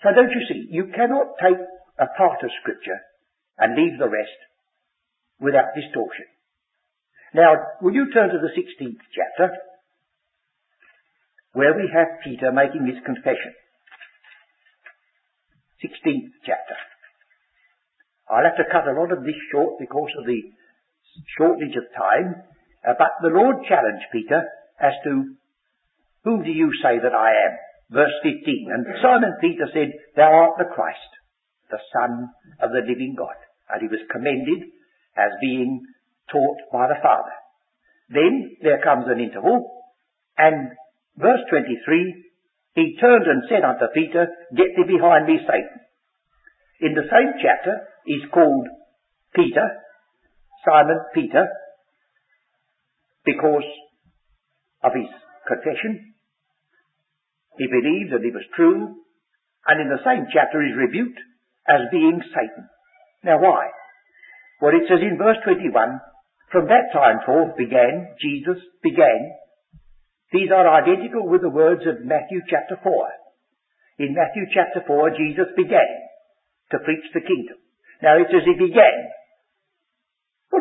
So 0.03 0.11
don't 0.15 0.35
you 0.35 0.43
see, 0.49 0.67
you 0.71 0.91
cannot 0.95 1.39
take 1.41 1.59
a 1.99 2.07
part 2.19 2.43
of 2.43 2.51
scripture 2.61 3.01
and 3.59 3.77
leave 3.77 3.99
the 3.99 4.11
rest 4.11 4.39
without 5.39 5.75
distortion. 5.75 6.27
Now, 7.35 7.55
will 7.81 7.95
you 7.95 8.11
turn 8.13 8.31
to 8.31 8.39
the 8.39 8.53
16th 8.53 9.01
chapter, 9.15 9.57
where 11.53 11.77
we 11.77 11.89
have 11.93 12.21
Peter 12.25 12.51
making 12.51 12.87
his 12.87 12.97
confession. 13.05 13.53
16th 15.85 16.33
chapter. 16.45 16.77
I'll 18.31 18.45
have 18.45 18.57
to 18.57 18.73
cut 18.73 18.89
a 18.89 18.97
lot 18.97 19.13
of 19.13 19.25
this 19.25 19.37
short 19.53 19.77
because 19.79 20.09
of 20.19 20.25
the 20.25 20.41
shortage 21.39 21.77
of 21.77 21.87
time, 21.97 22.43
uh, 22.87 22.95
but 22.99 23.13
the 23.23 23.35
Lord 23.35 23.65
challenged 23.69 24.07
Peter 24.13 24.43
as 24.81 24.93
to, 25.05 25.37
whom 26.25 26.43
do 26.43 26.51
you 26.51 26.71
say 26.83 26.99
that 26.99 27.15
I 27.15 27.31
am? 27.31 27.53
Verse 27.91 28.15
15. 28.23 28.73
And 28.73 28.87
Simon 29.03 29.35
Peter 29.41 29.69
said, 29.73 29.93
Thou 30.17 30.33
art 30.33 30.55
the 30.59 30.73
Christ, 30.73 31.13
the 31.71 31.83
Son 31.93 32.29
of 32.61 32.71
the 32.73 32.83
living 32.89 33.15
God. 33.17 33.37
And 33.69 33.83
he 33.83 33.89
was 33.89 34.05
commended 34.11 34.69
as 35.17 35.31
being 35.41 35.85
taught 36.31 36.59
by 36.73 36.89
the 36.89 37.01
Father. 37.03 37.33
Then 38.09 38.57
there 38.63 38.83
comes 38.83 39.07
an 39.09 39.21
interval, 39.21 39.85
and 40.37 40.73
verse 41.17 41.41
23, 41.51 42.25
he 42.75 42.97
turned 43.01 43.27
and 43.27 43.45
said 43.49 43.65
unto 43.65 43.87
Peter, 43.93 44.29
Get 44.57 44.73
thee 44.77 44.89
behind 44.89 45.27
me, 45.27 45.39
Satan. 45.45 45.81
In 46.81 46.95
the 46.95 47.09
same 47.09 47.37
chapter, 47.41 47.87
he's 48.05 48.25
called 48.33 48.67
Peter, 49.35 49.69
Simon 50.65 51.01
Peter, 51.15 51.49
because 53.25 53.67
of 54.83 54.93
his 54.95 55.11
confession. 55.47 56.15
He 57.59 57.67
believed 57.67 58.13
that 58.13 58.25
he 58.25 58.35
was 58.35 58.47
true, 58.57 58.97
and 59.67 59.77
in 59.81 59.89
the 59.89 60.03
same 60.03 60.27
chapter 60.33 60.63
he's 60.63 60.79
rebuked 60.79 61.21
as 61.69 61.93
being 61.93 62.19
Satan. 62.35 62.67
Now 63.23 63.39
why? 63.39 63.71
Well, 64.61 64.75
it 64.75 64.87
says 64.89 65.03
in 65.03 65.19
verse 65.19 65.39
21, 65.45 65.71
from 66.51 66.67
that 66.67 66.91
time 66.93 67.23
forth 67.27 67.57
began, 67.57 68.15
Jesus 68.21 68.59
began. 68.83 69.33
These 70.33 70.51
are 70.51 70.67
identical 70.67 71.29
with 71.29 71.43
the 71.43 71.53
words 71.53 71.83
of 71.87 72.05
Matthew 72.05 72.43
chapter 72.49 72.79
4. 72.83 72.87
In 73.99 74.17
Matthew 74.17 74.49
chapter 74.55 74.83
4, 74.87 75.11
Jesus 75.19 75.51
began 75.57 75.91
to 76.73 76.83
preach 76.85 77.05
the 77.13 77.21
kingdom. 77.21 77.59
Now 78.03 78.17
it 78.17 78.27
says 78.33 78.43
he 78.49 78.57
began. 78.57 79.13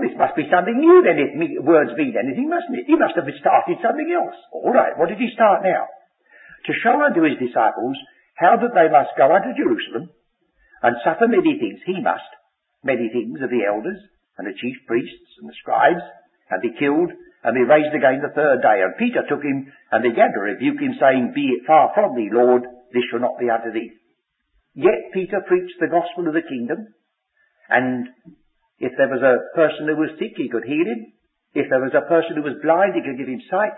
This 0.02 0.18
must 0.18 0.34
be 0.34 0.50
something 0.50 0.74
new 0.76 1.06
then 1.06 1.22
if 1.22 1.32
me, 1.38 1.62
words 1.62 1.94
mean 1.94 2.18
anything, 2.18 2.50
mustn't 2.50 2.74
it? 2.74 2.90
He 2.90 2.98
must 2.98 3.14
have 3.14 3.30
started 3.38 3.78
something 3.86 4.10
else. 4.10 4.36
All 4.50 4.74
right, 4.74 4.98
what 4.98 5.14
did 5.14 5.22
he 5.22 5.30
start 5.38 5.62
now? 5.62 5.86
To 6.66 6.74
show 6.82 6.98
unto 6.98 7.22
his 7.22 7.38
disciples 7.38 7.98
how 8.34 8.58
that 8.58 8.74
they 8.74 8.90
must 8.90 9.14
go 9.14 9.30
unto 9.30 9.54
Jerusalem 9.54 10.10
and 10.82 11.06
suffer 11.06 11.30
many 11.30 11.62
things. 11.62 11.86
He 11.86 12.02
must. 12.02 12.26
Many 12.82 13.14
things 13.14 13.38
of 13.46 13.54
the 13.54 13.62
elders 13.70 14.02
and 14.42 14.50
the 14.50 14.58
chief 14.58 14.74
priests 14.90 15.38
and 15.38 15.46
the 15.46 15.60
scribes 15.62 16.02
and 16.50 16.66
be 16.66 16.74
killed 16.82 17.14
and 17.46 17.54
be 17.54 17.62
raised 17.62 17.94
again 17.94 18.26
the 18.26 18.34
third 18.34 18.66
day. 18.66 18.82
And 18.82 18.98
Peter 18.98 19.22
took 19.30 19.46
him 19.46 19.70
and 19.94 20.02
began 20.02 20.34
to 20.34 20.42
rebuke 20.42 20.82
him 20.82 20.98
saying, 20.98 21.34
Be 21.38 21.54
it 21.54 21.70
far 21.70 21.94
from 21.94 22.18
thee, 22.18 22.34
Lord, 22.34 22.66
this 22.94 23.06
shall 23.10 23.22
not 23.22 23.38
be 23.38 23.50
unto 23.50 23.70
thee. 23.70 23.94
Yet 24.74 25.14
Peter 25.14 25.46
preached 25.46 25.78
the 25.80 25.94
gospel 25.94 26.28
of 26.28 26.34
the 26.34 26.48
kingdom 26.48 26.90
and 27.70 28.10
if 28.82 28.98
there 28.98 29.14
was 29.14 29.22
a 29.22 29.46
person 29.54 29.86
who 29.86 29.96
was 29.96 30.18
sick, 30.18 30.34
he 30.34 30.50
could 30.50 30.66
heal 30.66 30.90
him. 30.90 31.14
If 31.54 31.70
there 31.70 31.84
was 31.84 31.94
a 31.94 32.10
person 32.10 32.34
who 32.34 32.46
was 32.46 32.58
blind, 32.66 32.98
he 32.98 33.06
could 33.06 33.22
give 33.22 33.30
him 33.30 33.46
sight. 33.46 33.78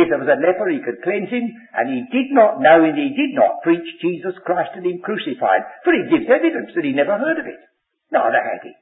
If 0.00 0.08
there 0.08 0.22
was 0.22 0.32
a 0.32 0.40
leper, 0.40 0.72
he 0.72 0.80
could 0.80 1.04
cleanse 1.04 1.28
him. 1.28 1.44
And 1.76 1.92
he 1.92 2.08
did 2.08 2.32
not 2.32 2.62
know 2.62 2.80
and 2.80 2.96
he 2.96 3.12
did 3.12 3.36
not 3.36 3.60
preach 3.60 3.84
Jesus 4.00 4.32
Christ 4.48 4.72
and 4.80 4.86
him 4.86 5.04
crucified. 5.04 5.66
For 5.84 5.92
he 5.92 6.08
gives 6.08 6.30
evidence 6.30 6.72
that 6.72 6.88
he 6.88 6.96
never 6.96 7.20
heard 7.20 7.36
of 7.36 7.44
it. 7.44 7.60
Neither 8.08 8.40
had 8.40 8.64
he. 8.64 8.72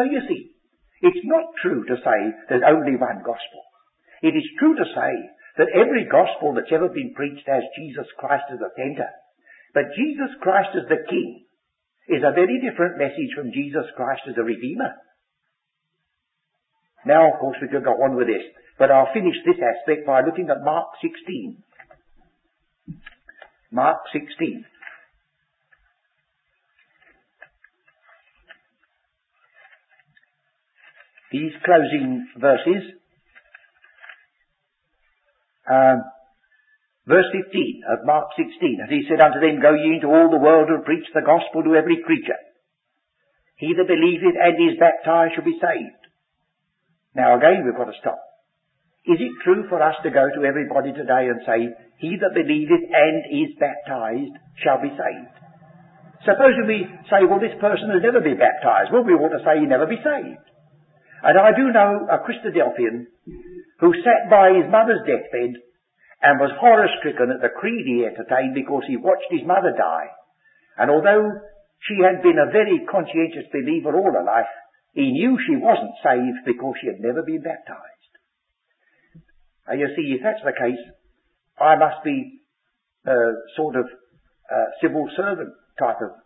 So 0.00 0.08
you 0.08 0.24
see, 0.24 0.56
it's 1.04 1.26
not 1.28 1.52
true 1.60 1.84
to 1.84 2.00
say 2.00 2.18
there's 2.48 2.64
only 2.64 2.96
one 2.96 3.20
gospel. 3.20 3.62
It 4.22 4.32
is 4.32 4.56
true 4.56 4.78
to 4.80 4.86
say 4.96 5.12
that 5.60 5.74
every 5.74 6.08
gospel 6.08 6.54
that's 6.54 6.72
ever 6.72 6.88
been 6.88 7.12
preached 7.12 7.44
has 7.50 7.66
Jesus 7.76 8.08
Christ 8.16 8.48
as 8.48 8.62
the 8.62 8.72
center. 8.78 9.10
But 9.74 9.92
Jesus 9.92 10.32
Christ 10.40 10.72
as 10.72 10.88
the 10.88 11.04
King 11.04 11.44
is 12.08 12.22
a 12.24 12.32
very 12.32 12.60
different 12.60 12.98
message 12.98 13.36
from 13.36 13.52
Jesus 13.52 13.84
Christ 13.96 14.22
as 14.28 14.34
a 14.38 14.42
Redeemer. 14.42 14.96
Now, 17.06 17.32
of 17.32 17.38
course, 17.40 17.56
we 17.60 17.68
could 17.68 17.84
go 17.84 17.92
on 18.02 18.16
with 18.16 18.26
this, 18.26 18.42
but 18.78 18.90
I'll 18.90 19.12
finish 19.12 19.36
this 19.44 19.56
aspect 19.60 20.06
by 20.06 20.22
looking 20.22 20.48
at 20.50 20.64
Mark 20.64 20.88
16. 21.02 21.62
Mark 23.70 23.98
16. 24.12 24.64
These 31.30 31.52
closing 31.62 32.26
verses, 32.38 32.82
um, 35.70 36.02
Verse 37.08 37.24
15 37.32 37.88
of 37.88 38.04
Mark 38.04 38.28
16, 38.36 38.84
and 38.84 38.92
he 38.92 39.08
said 39.08 39.24
unto 39.24 39.40
them, 39.40 39.64
Go 39.64 39.72
ye 39.72 39.96
into 39.96 40.12
all 40.12 40.28
the 40.28 40.44
world 40.44 40.68
and 40.68 40.84
preach 40.84 41.08
the 41.16 41.24
gospel 41.24 41.64
to 41.64 41.72
every 41.72 42.04
creature. 42.04 42.36
He 43.56 43.72
that 43.72 43.88
believeth 43.88 44.36
and 44.36 44.60
is 44.60 44.76
baptized 44.76 45.32
shall 45.32 45.48
be 45.48 45.56
saved. 45.56 46.04
Now 47.16 47.40
again 47.40 47.64
we've 47.64 47.80
got 47.80 47.88
to 47.88 47.96
stop. 47.96 48.20
Is 49.08 49.16
it 49.24 49.40
true 49.40 49.64
for 49.72 49.80
us 49.80 49.96
to 50.04 50.12
go 50.12 50.28
to 50.28 50.44
everybody 50.44 50.92
today 50.92 51.32
and 51.32 51.40
say, 51.48 51.72
He 51.96 52.20
that 52.20 52.36
believeth 52.36 52.84
and 52.92 53.16
is 53.32 53.56
baptized 53.56 54.36
shall 54.60 54.84
be 54.84 54.92
saved? 54.92 55.38
Supposing 56.28 56.68
we 56.68 56.84
say, 57.08 57.24
well, 57.24 57.40
this 57.40 57.56
person 57.56 57.88
has 57.88 58.04
never 58.04 58.20
been 58.20 58.36
baptized. 58.36 58.92
Well, 58.92 59.06
we 59.06 59.16
ought 59.16 59.32
to 59.32 59.44
say 59.48 59.62
he 59.62 59.70
never 59.70 59.86
be 59.86 60.02
saved. 60.02 60.44
And 61.24 61.40
I 61.40 61.56
do 61.56 61.72
know 61.72 62.04
a 62.10 62.20
Christadelphian 62.20 63.08
who 63.80 63.94
sat 64.04 64.28
by 64.28 64.52
his 64.52 64.68
mother's 64.68 65.00
deathbed 65.06 65.62
and 66.22 66.40
was 66.40 66.50
horror 66.58 66.88
stricken 66.98 67.30
at 67.30 67.40
the 67.40 67.54
creed 67.54 67.86
he 67.86 68.04
entertained 68.04 68.54
because 68.54 68.82
he 68.86 68.96
watched 68.96 69.30
his 69.30 69.46
mother 69.46 69.70
die. 69.76 70.10
And 70.76 70.90
although 70.90 71.30
she 71.86 72.02
had 72.02 72.22
been 72.22 72.38
a 72.38 72.50
very 72.50 72.82
conscientious 72.90 73.46
believer 73.54 73.94
all 73.94 74.12
her 74.12 74.26
life, 74.26 74.50
he 74.94 75.12
knew 75.14 75.38
she 75.38 75.54
wasn't 75.54 75.94
saved 76.02 76.42
because 76.44 76.74
she 76.80 76.88
had 76.88 76.98
never 76.98 77.22
been 77.22 77.42
baptized. 77.42 78.12
And 79.66 79.78
you 79.78 79.86
see, 79.94 80.16
if 80.16 80.22
that's 80.22 80.42
the 80.42 80.58
case, 80.58 80.80
I 81.60 81.76
must 81.76 82.02
be 82.02 82.42
a 83.06 83.14
sort 83.54 83.76
of 83.76 83.86
a 83.86 84.60
civil 84.82 85.06
servant 85.14 85.54
type 85.78 86.02
of 86.02 86.18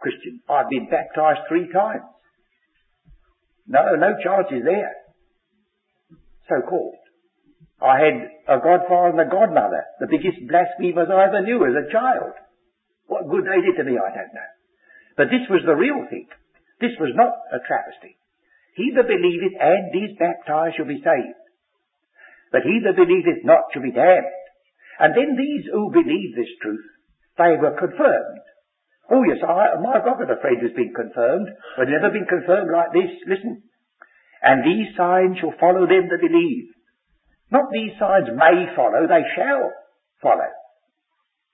Christian. 0.00 0.40
I've 0.48 0.68
been 0.68 0.86
baptized 0.86 1.40
three 1.48 1.72
times. 1.72 2.06
No, 3.66 3.96
no 3.96 4.14
charges 4.22 4.62
there. 4.64 4.94
So 6.48 6.60
called. 6.68 6.99
I 7.80 7.96
had 7.96 8.16
a 8.44 8.60
godfather 8.60 9.16
and 9.16 9.24
a 9.24 9.32
godmother, 9.32 9.82
the 10.00 10.12
biggest 10.12 10.36
blasphemers 10.44 11.08
I 11.08 11.32
ever 11.32 11.40
knew 11.40 11.64
as 11.64 11.72
a 11.72 11.88
child. 11.88 12.36
What 13.08 13.28
good 13.32 13.48
they 13.48 13.64
did 13.64 13.80
to 13.80 13.88
me, 13.88 13.96
I 13.96 14.12
don't 14.12 14.36
know. 14.36 14.50
But 15.16 15.32
this 15.32 15.48
was 15.48 15.64
the 15.64 15.74
real 15.74 16.04
thing. 16.12 16.28
This 16.80 16.92
was 17.00 17.16
not 17.16 17.32
a 17.52 17.64
travesty. 17.64 18.20
He 18.76 18.92
that 18.96 19.08
believeth 19.08 19.56
and 19.58 19.92
is 19.96 20.16
baptized 20.20 20.76
shall 20.76 20.88
be 20.88 21.00
saved. 21.00 21.40
But 22.52 22.68
he 22.68 22.80
that 22.84 22.96
believeth 22.96 23.44
not 23.44 23.72
shall 23.72 23.82
be 23.82 23.96
damned. 23.96 24.28
And 25.00 25.16
then 25.16 25.36
these 25.36 25.64
who 25.72 25.90
believe 25.90 26.36
this 26.36 26.52
truth, 26.60 26.84
they 27.36 27.56
were 27.56 27.80
confirmed. 27.80 28.44
Oh 29.10 29.24
yes, 29.24 29.42
I, 29.42 29.80
my 29.80 29.98
God, 30.04 30.22
a 30.22 30.40
friend 30.40 30.60
who's 30.60 30.76
been 30.76 30.94
confirmed, 30.94 31.48
but 31.76 31.88
never 31.88 32.12
been 32.12 32.28
confirmed 32.28 32.70
like 32.70 32.92
this. 32.92 33.10
Listen. 33.26 33.64
And 34.42 34.64
these 34.64 34.94
signs 34.96 35.40
shall 35.40 35.56
follow 35.58 35.88
them 35.88 36.08
that 36.08 36.20
believe. 36.20 36.72
Not 37.50 37.66
these 37.72 37.98
signs 37.98 38.30
may 38.30 38.70
follow, 38.76 39.06
they 39.10 39.26
shall 39.34 39.74
follow. 40.22 40.50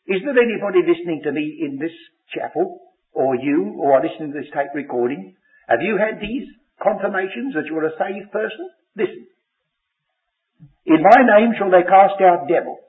Is 0.06 0.20
there 0.22 0.36
anybody 0.36 0.84
listening 0.84 1.22
to 1.24 1.32
me 1.32 1.64
in 1.64 1.78
this 1.80 1.94
chapel, 2.30 2.78
or 3.12 3.34
you, 3.34 3.74
or 3.80 3.96
are 3.96 4.04
listening 4.04 4.32
to 4.32 4.38
this 4.38 4.52
tape 4.52 4.70
recording? 4.74 5.34
Have 5.68 5.80
you 5.80 5.96
had 5.96 6.20
these 6.20 6.46
confirmations 6.78 7.56
that 7.56 7.66
you're 7.66 7.88
a 7.88 7.98
saved 7.98 8.30
person? 8.30 8.70
Listen. 8.94 9.26
In 10.86 11.02
my 11.02 11.20
name 11.26 11.56
shall 11.58 11.72
they 11.72 11.82
cast 11.82 12.20
out 12.22 12.46
devils. 12.46 12.86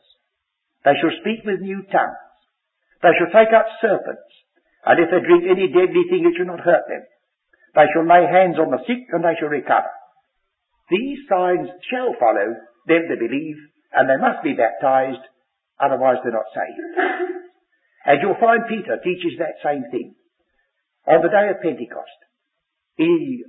They 0.85 0.93
shall 0.99 1.15
speak 1.23 1.41
with 1.47 1.63
new 1.63 1.81
tongues. 1.89 2.27
They 3.01 3.15
shall 3.17 3.33
take 3.33 3.55
up 3.55 3.65
serpents. 3.81 4.29
And 4.85 4.99
if 5.01 5.09
they 5.09 5.25
drink 5.25 5.43
any 5.47 5.67
deadly 5.71 6.05
thing, 6.11 6.27
it 6.27 6.37
shall 6.37 6.47
not 6.47 6.63
hurt 6.63 6.85
them. 6.87 7.03
They 7.73 7.87
shall 7.91 8.05
lay 8.05 8.29
hands 8.29 8.59
on 8.59 8.69
the 8.69 8.83
sick, 8.85 9.09
and 9.11 9.23
they 9.23 9.35
shall 9.39 9.49
recover. 9.49 9.89
These 10.89 11.25
signs 11.27 11.67
shall 11.89 12.13
follow 12.19 12.55
them 12.88 13.08
that 13.12 13.20
believe, 13.20 13.60
and 13.94 14.10
they 14.10 14.17
must 14.17 14.44
be 14.44 14.56
baptized, 14.56 15.22
otherwise 15.79 16.17
they're 16.24 16.36
not 16.36 16.50
saved. 16.56 16.82
And 18.08 18.22
you'll 18.24 18.39
find 18.39 18.72
Peter 18.72 18.98
teaches 19.03 19.38
that 19.39 19.60
same 19.63 19.84
thing. 19.91 20.15
On 21.08 21.22
the 21.22 21.32
day 21.32 21.51
of 21.51 21.62
Pentecost, 21.62 22.20
he 22.96 23.44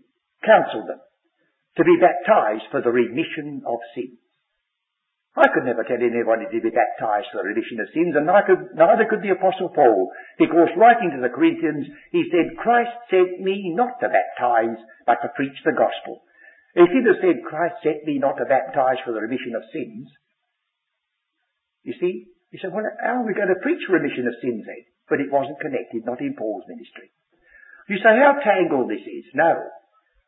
counseled 0.44 0.86
them 0.90 1.00
to 1.78 1.82
be 1.84 1.98
baptized 2.02 2.66
for 2.70 2.82
the 2.82 2.90
remission 2.90 3.62
of 3.66 3.78
sins. 3.94 4.18
I 5.38 5.46
could 5.54 5.62
never 5.62 5.86
tell 5.86 6.02
anybody 6.02 6.50
to 6.50 6.58
be 6.58 6.74
baptized 6.74 7.30
for 7.30 7.38
the 7.38 7.54
remission 7.54 7.78
of 7.78 7.94
sins, 7.94 8.18
and 8.18 8.26
neither 8.26 9.06
could 9.06 9.22
the 9.22 9.38
Apostle 9.38 9.70
Paul, 9.70 10.10
because 10.38 10.74
writing 10.74 11.14
to 11.14 11.22
the 11.22 11.30
Corinthians, 11.30 11.86
he 12.10 12.26
said, 12.34 12.58
Christ 12.58 12.90
sent 13.10 13.38
me 13.38 13.70
not 13.78 14.02
to 14.02 14.10
baptize, 14.10 14.82
but 15.06 15.22
to 15.22 15.30
preach 15.38 15.54
the 15.62 15.78
gospel. 15.78 16.26
If 16.78 16.94
he'd 16.94 17.10
have 17.10 17.18
said, 17.18 17.42
Christ 17.42 17.82
sent 17.82 18.06
me 18.06 18.22
not 18.22 18.38
to 18.38 18.46
baptize 18.46 19.02
for 19.02 19.10
the 19.10 19.18
remission 19.26 19.58
of 19.58 19.66
sins, 19.74 20.06
you 21.82 21.90
see, 21.98 22.30
you 22.54 22.58
say, 22.62 22.70
well, 22.70 22.86
how 23.02 23.18
are 23.18 23.26
we 23.26 23.34
going 23.34 23.50
to 23.50 23.58
preach 23.58 23.82
remission 23.90 24.30
of 24.30 24.38
sins 24.38 24.62
then? 24.62 24.86
But 25.10 25.18
it 25.18 25.32
wasn't 25.32 25.58
connected, 25.58 26.06
not 26.06 26.22
in 26.22 26.38
Paul's 26.38 26.70
ministry. 26.70 27.10
You 27.90 27.98
say, 27.98 28.14
how 28.22 28.38
tangled 28.38 28.86
this 28.86 29.02
is. 29.02 29.26
No. 29.34 29.58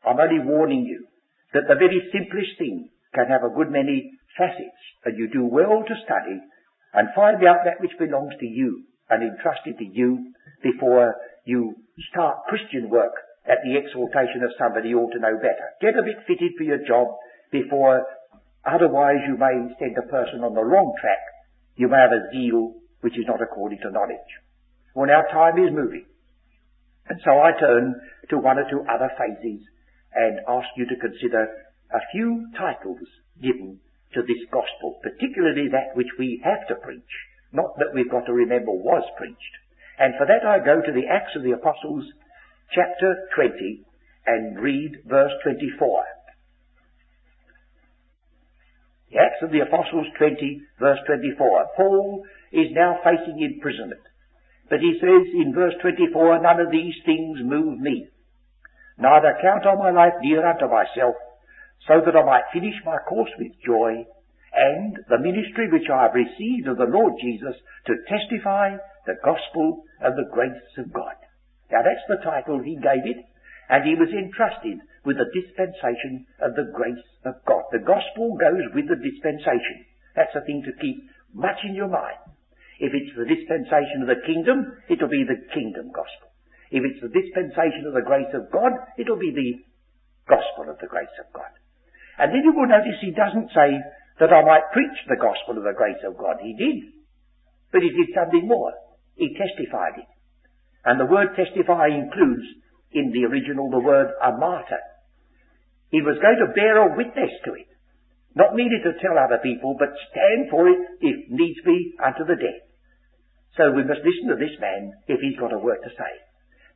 I'm 0.02 0.18
only 0.18 0.42
warning 0.42 0.82
you 0.82 1.06
that 1.54 1.70
the 1.70 1.78
very 1.78 2.02
simplest 2.10 2.58
thing 2.58 2.90
can 3.14 3.30
have 3.30 3.46
a 3.46 3.54
good 3.54 3.70
many 3.70 4.10
facets, 4.34 4.82
and 5.04 5.14
you 5.14 5.30
do 5.30 5.46
well 5.46 5.84
to 5.86 6.02
study 6.02 6.42
and 6.94 7.14
find 7.14 7.46
out 7.46 7.62
that 7.62 7.78
which 7.78 7.94
belongs 7.98 8.34
to 8.40 8.46
you 8.46 8.90
and 9.08 9.22
entrust 9.22 9.62
it 9.66 9.78
to 9.78 9.86
you 9.86 10.34
before 10.62 11.14
you 11.44 11.76
start 12.10 12.42
Christian 12.48 12.90
work 12.90 13.14
at 13.50 13.58
the 13.66 13.74
exhortation 13.74 14.46
of 14.46 14.54
somebody 14.54 14.94
who 14.94 15.02
ought 15.02 15.12
to 15.12 15.18
know 15.18 15.34
better. 15.42 15.66
Get 15.82 15.98
a 15.98 16.06
bit 16.06 16.22
fitted 16.26 16.54
for 16.54 16.62
your 16.62 16.86
job 16.86 17.10
before, 17.50 18.06
otherwise 18.62 19.26
you 19.26 19.34
may 19.34 19.74
send 19.82 19.98
a 19.98 20.06
person 20.06 20.46
on 20.46 20.54
the 20.54 20.62
wrong 20.62 20.94
track. 21.02 21.18
You 21.74 21.88
may 21.90 21.98
have 21.98 22.14
a 22.14 22.30
zeal 22.30 22.78
which 23.00 23.18
is 23.18 23.26
not 23.26 23.42
according 23.42 23.82
to 23.82 23.90
knowledge. 23.90 24.30
Well, 24.94 25.10
now 25.10 25.26
time 25.34 25.58
is 25.58 25.74
moving. 25.74 26.06
And 27.10 27.18
so 27.24 27.42
I 27.42 27.50
turn 27.58 27.98
to 28.30 28.38
one 28.38 28.58
or 28.58 28.70
two 28.70 28.86
other 28.86 29.10
phases 29.18 29.66
and 30.14 30.38
ask 30.46 30.68
you 30.76 30.86
to 30.86 31.02
consider 31.02 31.50
a 31.90 32.00
few 32.12 32.46
titles 32.54 33.02
given 33.42 33.80
to 34.14 34.22
this 34.22 34.42
gospel, 34.50 34.98
particularly 35.02 35.66
that 35.70 35.94
which 35.94 36.10
we 36.18 36.40
have 36.44 36.66
to 36.68 36.78
preach, 36.82 37.14
not 37.52 37.74
that 37.78 37.94
we've 37.94 38.10
got 38.10 38.26
to 38.26 38.32
remember 38.32 38.70
was 38.70 39.02
preached. 39.18 39.54
And 39.98 40.14
for 40.18 40.26
that 40.26 40.46
I 40.46 40.62
go 40.62 40.78
to 40.78 40.92
the 40.92 41.06
Acts 41.10 41.34
of 41.34 41.42
the 41.42 41.52
Apostles, 41.52 42.06
chapter 42.74 43.28
20, 43.34 43.84
and 44.26 44.60
read 44.60 45.02
verse 45.06 45.32
24. 45.42 46.04
The 49.10 49.18
Acts 49.18 49.42
of 49.42 49.50
the 49.50 49.60
Apostles 49.60 50.06
20, 50.18 50.62
verse 50.78 50.98
24. 51.06 51.66
Paul 51.76 52.24
is 52.52 52.68
now 52.72 52.98
facing 53.02 53.40
imprisonment. 53.42 54.02
But 54.68 54.80
he 54.80 54.98
says 55.00 55.26
in 55.34 55.52
verse 55.52 55.74
24, 55.82 56.42
none 56.42 56.60
of 56.60 56.70
these 56.70 56.94
things 57.04 57.38
move 57.42 57.80
me 57.80 58.08
neither 59.00 59.38
count 59.40 59.66
all 59.66 59.78
my 59.78 59.90
life 59.90 60.12
dear 60.22 60.46
unto 60.46 60.68
myself, 60.68 61.16
so 61.88 62.04
that 62.04 62.14
I 62.14 62.24
might 62.24 62.52
finish 62.52 62.76
my 62.84 62.98
course 63.08 63.30
with 63.38 63.52
joy, 63.64 64.04
and 64.52 64.98
the 65.08 65.18
ministry 65.18 65.72
which 65.72 65.88
I 65.88 66.02
have 66.04 66.14
received 66.14 66.68
of 66.68 66.76
the 66.76 66.84
Lord 66.84 67.14
Jesus 67.20 67.56
to 67.86 68.04
testify 68.06 68.76
the 69.06 69.16
gospel 69.24 69.84
of 70.04 70.14
the 70.16 70.28
grace 70.30 70.60
of 70.76 70.92
God. 70.92 71.16
Now 71.70 71.86
that's 71.86 72.06
the 72.10 72.22
title 72.22 72.58
he 72.58 72.76
gave 72.76 73.06
it, 73.06 73.22
and 73.70 73.86
he 73.86 73.94
was 73.94 74.10
entrusted 74.10 74.82
with 75.06 75.16
the 75.16 75.30
dispensation 75.30 76.26
of 76.42 76.58
the 76.58 76.68
grace 76.74 77.06
of 77.24 77.38
God. 77.46 77.62
The 77.70 77.86
gospel 77.86 78.36
goes 78.36 78.66
with 78.74 78.90
the 78.90 78.98
dispensation. 78.98 79.86
That's 80.18 80.34
a 80.34 80.44
thing 80.44 80.66
to 80.66 80.74
keep 80.82 81.06
much 81.32 81.62
in 81.62 81.78
your 81.78 81.88
mind. 81.88 82.18
If 82.82 82.90
it's 82.90 83.14
the 83.14 83.28
dispensation 83.28 84.02
of 84.02 84.10
the 84.10 84.24
kingdom, 84.26 84.72
it'll 84.88 85.12
be 85.12 85.22
the 85.22 85.46
kingdom 85.54 85.92
gospel. 85.94 86.32
If 86.70 86.82
it's 86.82 87.02
the 87.02 87.12
dispensation 87.12 87.86
of 87.86 87.94
the 87.94 88.06
grace 88.06 88.30
of 88.34 88.50
God, 88.50 88.72
it'll 88.98 89.20
be 89.20 89.34
the 89.34 89.62
gospel 90.26 90.70
of 90.70 90.78
the 90.78 90.90
grace 90.90 91.12
of 91.18 91.30
God. 91.34 91.50
And 92.18 92.32
then 92.32 92.42
you 92.42 92.52
will 92.52 92.68
notice 92.68 92.98
he 93.00 93.14
doesn't 93.14 93.50
say 93.54 93.78
that 94.20 94.32
I 94.32 94.44
might 94.44 94.72
preach 94.72 94.98
the 95.08 95.20
gospel 95.20 95.56
of 95.58 95.64
the 95.64 95.76
grace 95.76 96.00
of 96.06 96.18
God. 96.18 96.38
He 96.42 96.54
did. 96.54 96.92
But 97.72 97.82
he 97.82 97.90
did 97.90 98.14
something 98.14 98.46
more. 98.46 98.72
He 99.16 99.36
testified 99.36 99.98
it. 99.98 100.10
And 100.84 100.98
the 100.98 101.10
word 101.10 101.36
testify 101.36 101.88
includes 101.88 102.46
in 102.92 103.12
the 103.12 103.24
original 103.26 103.70
the 103.70 103.78
word 103.78 104.08
a 104.22 104.32
martyr. 104.32 104.80
He 105.90 106.02
was 106.02 106.18
going 106.22 106.38
to 106.38 106.54
bear 106.54 106.78
a 106.78 106.96
witness 106.96 107.30
to 107.44 107.54
it. 107.54 107.66
Not 108.34 108.54
merely 108.54 108.78
to 108.82 108.98
tell 109.02 109.18
other 109.18 109.42
people, 109.42 109.74
but 109.78 109.90
stand 110.10 110.50
for 110.50 110.68
it, 110.68 110.78
if 111.00 111.30
needs 111.30 111.60
be, 111.66 111.94
unto 111.98 112.24
the 112.24 112.38
death. 112.38 112.62
So 113.58 113.74
we 113.74 113.82
must 113.82 114.06
listen 114.06 114.30
to 114.30 114.38
this 114.38 114.54
man 114.60 114.94
if 115.08 115.18
he's 115.18 115.38
got 115.38 115.52
a 115.52 115.58
word 115.58 115.82
to 115.82 115.90
say. 115.90 116.12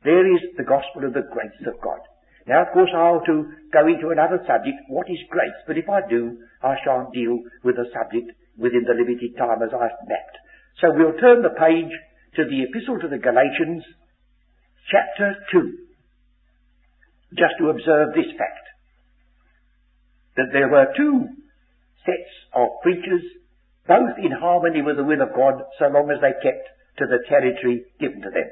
There 0.03 0.27
is 0.35 0.43
the 0.57 0.67
gospel 0.67 1.07
of 1.07 1.15
the 1.15 1.23
grace 1.31 1.63
of 1.65 1.79
God. 1.81 2.03
Now, 2.45 2.61
of 2.61 2.73
course, 2.73 2.91
I'll 2.93 3.25
to 3.25 3.49
go 3.73 3.87
into 3.87 4.11
another 4.11 4.37
subject, 4.45 4.77
what 4.87 5.09
is 5.09 5.31
grace? 5.31 5.57
But 5.65 5.79
if 5.79 5.89
I 5.89 6.05
do, 6.07 6.37
I 6.61 6.75
shan't 6.83 7.13
deal 7.13 7.39
with 7.63 7.79
the 7.79 7.89
subject 7.89 8.29
within 8.59 8.83
the 8.85 8.93
limited 8.93 9.33
time 9.39 9.63
as 9.63 9.73
I've 9.73 9.97
mapped. 10.05 10.37
So 10.83 10.93
we'll 10.93 11.17
turn 11.17 11.41
the 11.41 11.57
page 11.57 11.89
to 12.35 12.45
the 12.45 12.63
Epistle 12.63 12.99
to 12.99 13.07
the 13.07 13.17
Galatians, 13.17 13.83
chapter 14.91 15.35
2, 15.51 15.77
just 17.37 17.55
to 17.59 17.69
observe 17.69 18.13
this 18.13 18.29
fact, 18.37 18.65
that 20.35 20.51
there 20.51 20.67
were 20.67 20.91
two 20.95 21.27
sets 22.03 22.33
of 22.53 22.67
preachers, 22.83 23.23
both 23.87 24.19
in 24.19 24.31
harmony 24.31 24.81
with 24.81 24.97
the 24.97 25.03
will 25.03 25.21
of 25.21 25.35
God, 25.35 25.63
so 25.79 25.87
long 25.87 26.11
as 26.11 26.19
they 26.19 26.35
kept 26.43 26.67
to 26.99 27.05
the 27.07 27.23
territory 27.27 27.83
given 27.99 28.21
to 28.21 28.29
them. 28.29 28.49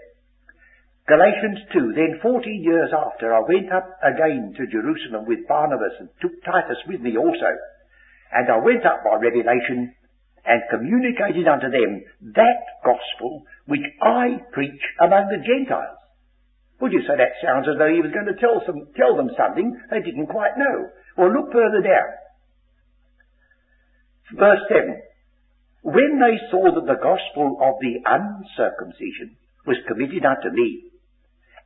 Galatians 1.08 1.60
2, 1.76 1.92
Then 1.96 2.20
fourteen 2.24 2.64
years 2.64 2.92
after 2.96 3.36
I 3.36 3.44
went 3.44 3.68
up 3.76 3.92
again 4.00 4.56
to 4.56 4.72
Jerusalem 4.72 5.28
with 5.28 5.48
Barnabas 5.48 6.00
and 6.00 6.08
took 6.22 6.32
Titus 6.48 6.80
with 6.88 7.02
me 7.02 7.18
also. 7.18 7.52
And 8.32 8.48
I 8.48 8.64
went 8.64 8.86
up 8.88 9.04
by 9.04 9.20
revelation 9.20 9.92
and 10.46 10.62
communicated 10.72 11.48
unto 11.48 11.68
them 11.68 12.04
that 12.36 12.64
gospel 12.84 13.44
which 13.66 13.86
I 14.02 14.44
preach 14.52 14.82
among 15.00 15.32
the 15.32 15.44
Gentiles. 15.44 15.98
Would 16.82 16.92
you 16.92 17.02
say 17.08 17.16
that 17.16 17.40
sounds 17.40 17.68
as 17.72 17.80
though 17.80 17.88
he 17.88 18.04
was 18.04 18.12
going 18.12 18.28
to 18.28 18.36
tell, 18.36 18.60
some, 18.68 18.92
tell 19.00 19.16
them 19.16 19.32
something 19.40 19.72
they 19.90 20.04
didn't 20.04 20.28
quite 20.28 20.58
know? 20.58 20.92
Well, 21.16 21.32
look 21.32 21.54
further 21.54 21.80
down. 21.80 22.10
Verse 24.36 24.60
7. 24.68 25.00
When 25.84 26.20
they 26.20 26.40
saw 26.52 26.76
that 26.76 26.88
the 26.88 27.00
gospel 27.00 27.60
of 27.64 27.80
the 27.80 28.04
uncircumcision 28.04 29.38
was 29.68 29.78
committed 29.88 30.26
unto 30.26 30.52
me, 30.52 30.92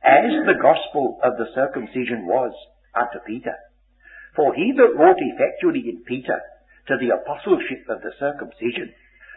as 0.04 0.30
the 0.46 0.58
gospel 0.62 1.18
of 1.24 1.34
the 1.34 1.50
circumcision 1.54 2.26
was 2.26 2.54
unto 2.94 3.18
Peter. 3.26 3.54
For 4.36 4.54
he 4.54 4.70
that 4.76 4.94
wrought 4.94 5.18
effectually 5.18 5.82
in 5.90 6.04
Peter 6.06 6.38
to 6.86 6.94
the 6.94 7.10
apostleship 7.10 7.90
of 7.90 8.02
the 8.02 8.14
circumcision, 8.18 8.94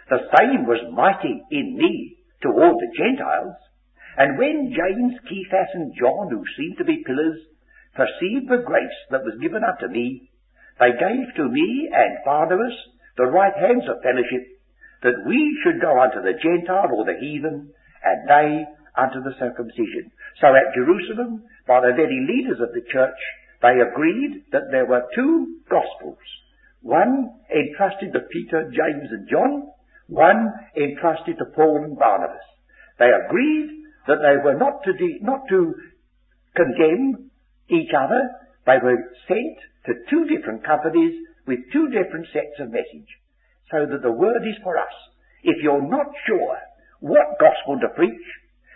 the 0.10 0.30
same 0.38 0.68
was 0.68 0.82
mighty 0.94 1.42
in 1.50 1.78
me 1.78 2.21
toward 2.42 2.76
the 2.78 2.92
Gentiles. 2.98 3.56
And 4.18 4.38
when 4.38 4.76
James, 4.76 5.14
Cephas, 5.24 5.72
and 5.74 5.94
John, 5.98 6.30
who 6.30 6.44
seemed 6.58 6.78
to 6.78 6.86
be 6.86 7.04
pillars, 7.06 7.40
perceived 7.96 8.50
the 8.50 8.64
grace 8.66 9.00
that 9.10 9.24
was 9.24 9.40
given 9.42 9.64
unto 9.64 9.88
me, 9.92 10.30
they 10.80 10.92
gave 10.92 11.28
to 11.38 11.46
me 11.48 11.90
and 11.94 12.26
Barnabas 12.26 12.74
the 13.18 13.30
right 13.30 13.54
hands 13.56 13.86
of 13.88 14.02
fellowship, 14.04 14.46
that 15.04 15.26
we 15.28 15.40
should 15.64 15.82
go 15.82 16.00
unto 16.00 16.22
the 16.22 16.38
Gentile 16.42 16.90
or 16.94 17.06
the 17.06 17.20
heathen, 17.20 17.70
and 18.04 18.20
they 18.28 18.66
unto 18.98 19.22
the 19.22 19.36
circumcision. 19.40 20.12
So 20.40 20.48
at 20.56 20.76
Jerusalem, 20.76 21.44
by 21.68 21.82
the 21.82 21.96
very 21.96 22.20
leaders 22.28 22.60
of 22.60 22.74
the 22.74 22.86
church, 22.92 23.20
they 23.62 23.80
agreed 23.80 24.46
that 24.52 24.72
there 24.72 24.86
were 24.86 25.06
two 25.16 25.62
gospels. 25.70 26.22
One 26.82 27.30
entrusted 27.54 28.14
to 28.14 28.26
Peter, 28.32 28.72
James 28.74 29.10
and 29.12 29.30
John, 29.30 29.70
one 30.12 30.52
entrusted 30.76 31.40
to 31.40 31.46
Paul 31.56 31.88
and 31.88 31.98
Barnabas. 31.98 32.44
They 33.00 33.08
agreed 33.08 33.72
that 34.08 34.20
they 34.20 34.44
were 34.44 34.60
not 34.60 34.84
to, 34.84 34.92
de- 34.92 35.24
not 35.24 35.48
to 35.48 35.74
condemn 36.54 37.32
each 37.72 37.96
other. 37.96 38.30
They 38.68 38.78
were 38.84 39.00
sent 39.28 39.58
to 39.88 40.04
two 40.12 40.28
different 40.28 40.68
companies 40.68 41.16
with 41.48 41.60
two 41.72 41.88
different 41.88 42.28
sets 42.36 42.60
of 42.60 42.76
message. 42.76 43.08
So 43.72 43.88
that 43.88 44.04
the 44.04 44.12
word 44.12 44.44
is 44.44 44.60
for 44.64 44.78
us. 44.78 44.92
If 45.44 45.64
you're 45.64 45.88
not 45.88 46.12
sure 46.28 46.58
what 47.00 47.40
gospel 47.40 47.80
to 47.80 47.96
preach, 47.96 48.28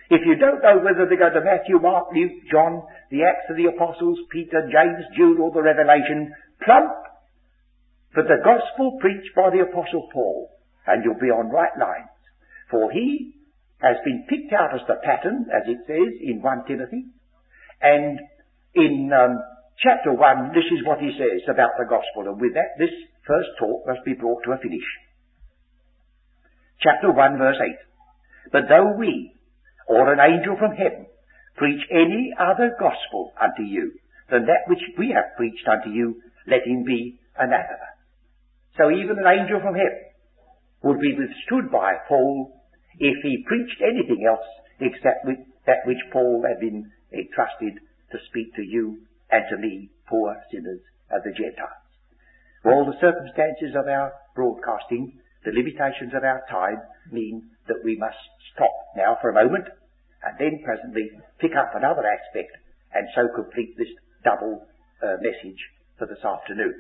if 0.10 0.22
you 0.26 0.40
don't 0.40 0.64
know 0.64 0.80
whether 0.80 1.04
to 1.04 1.18
go 1.18 1.30
to 1.30 1.44
Matthew, 1.44 1.80
Mark, 1.84 2.16
Luke, 2.16 2.48
John, 2.50 2.82
the 3.12 3.28
Acts 3.28 3.52
of 3.52 3.58
the 3.58 3.68
Apostles, 3.76 4.18
Peter, 4.32 4.64
James, 4.72 5.04
Jude, 5.18 5.40
or 5.40 5.52
the 5.52 5.62
Revelation, 5.62 6.32
plump 6.64 6.96
for 8.14 8.24
the 8.24 8.40
gospel 8.40 8.98
preached 9.02 9.36
by 9.36 9.50
the 9.52 9.68
Apostle 9.68 10.08
Paul, 10.14 10.55
and 10.88 11.04
you'll 11.04 11.20
be 11.20 11.34
on 11.34 11.50
right 11.50 11.74
lines. 11.80 12.10
For 12.70 12.92
he 12.92 13.36
has 13.82 13.98
been 14.06 14.26
picked 14.30 14.54
out 14.54 14.74
as 14.74 14.82
the 14.88 14.98
pattern, 15.04 15.46
as 15.52 15.68
it 15.68 15.86
says 15.86 16.12
in 16.22 16.42
1 16.42 16.66
Timothy. 16.68 17.06
And 17.82 18.20
in 18.74 19.12
um, 19.14 19.38
chapter 19.82 20.14
1, 20.14 20.54
this 20.54 20.66
is 20.72 20.86
what 20.86 21.00
he 21.00 21.12
says 21.18 21.44
about 21.50 21.78
the 21.78 21.86
gospel. 21.86 22.32
And 22.32 22.40
with 22.40 22.54
that, 22.54 22.78
this 22.80 22.94
first 23.28 23.50
talk 23.60 23.86
must 23.86 24.06
be 24.06 24.14
brought 24.14 24.44
to 24.46 24.54
a 24.54 24.58
finish. 24.58 24.86
Chapter 26.82 27.12
1, 27.12 27.38
verse 27.38 27.58
8. 27.62 28.52
But 28.52 28.70
though 28.70 28.94
we, 28.98 29.34
or 29.88 30.14
an 30.14 30.20
angel 30.20 30.56
from 30.58 30.76
heaven, 30.76 31.08
preach 31.56 31.82
any 31.92 32.34
other 32.38 32.76
gospel 32.80 33.34
unto 33.40 33.64
you 33.64 33.94
than 34.30 34.46
that 34.46 34.68
which 34.68 34.82
we 34.98 35.14
have 35.16 35.38
preached 35.38 35.68
unto 35.68 35.90
you, 35.90 36.22
let 36.48 36.66
him 36.66 36.84
be 36.84 37.20
anathema. 37.38 37.90
So 38.78 38.92
even 38.92 39.18
an 39.18 39.28
angel 39.28 39.62
from 39.62 39.74
heaven 39.74 40.06
would 40.86 41.02
be 41.02 41.18
withstood 41.18 41.74
by 41.74 41.98
Paul 42.08 42.54
if 43.00 43.18
he 43.24 43.44
preached 43.50 43.82
anything 43.82 44.24
else 44.30 44.46
except 44.80 45.26
that 45.66 45.82
which 45.86 45.98
Paul 46.14 46.46
had 46.48 46.62
been 46.62 46.86
entrusted 47.12 47.82
to 48.14 48.18
speak 48.30 48.54
to 48.56 48.62
you 48.62 49.02
and 49.32 49.44
to 49.50 49.58
me, 49.58 49.90
poor 50.08 50.38
sinners 50.54 50.80
of 51.10 51.24
the 51.26 51.34
Gentiles. 51.34 51.82
All 52.64 52.86
the 52.86 53.02
circumstances 53.02 53.74
of 53.74 53.90
our 53.90 54.14
broadcasting, 54.36 55.18
the 55.44 55.58
limitations 55.58 56.14
of 56.14 56.24
our 56.24 56.46
time, 56.50 56.82
mean 57.12 57.50
that 57.68 57.82
we 57.84 57.98
must 57.98 58.22
stop 58.54 58.74
now 58.96 59.18
for 59.22 59.30
a 59.30 59.34
moment 59.34 59.66
and 60.22 60.38
then 60.38 60.62
presently 60.64 61.10
pick 61.40 61.58
up 61.58 61.74
another 61.74 62.06
aspect 62.06 62.54
and 62.94 63.08
so 63.16 63.26
complete 63.34 63.74
this 63.78 63.90
double 64.24 64.66
uh, 65.02 65.18
message 65.22 65.62
for 65.98 66.06
this 66.06 66.24
afternoon. 66.24 66.74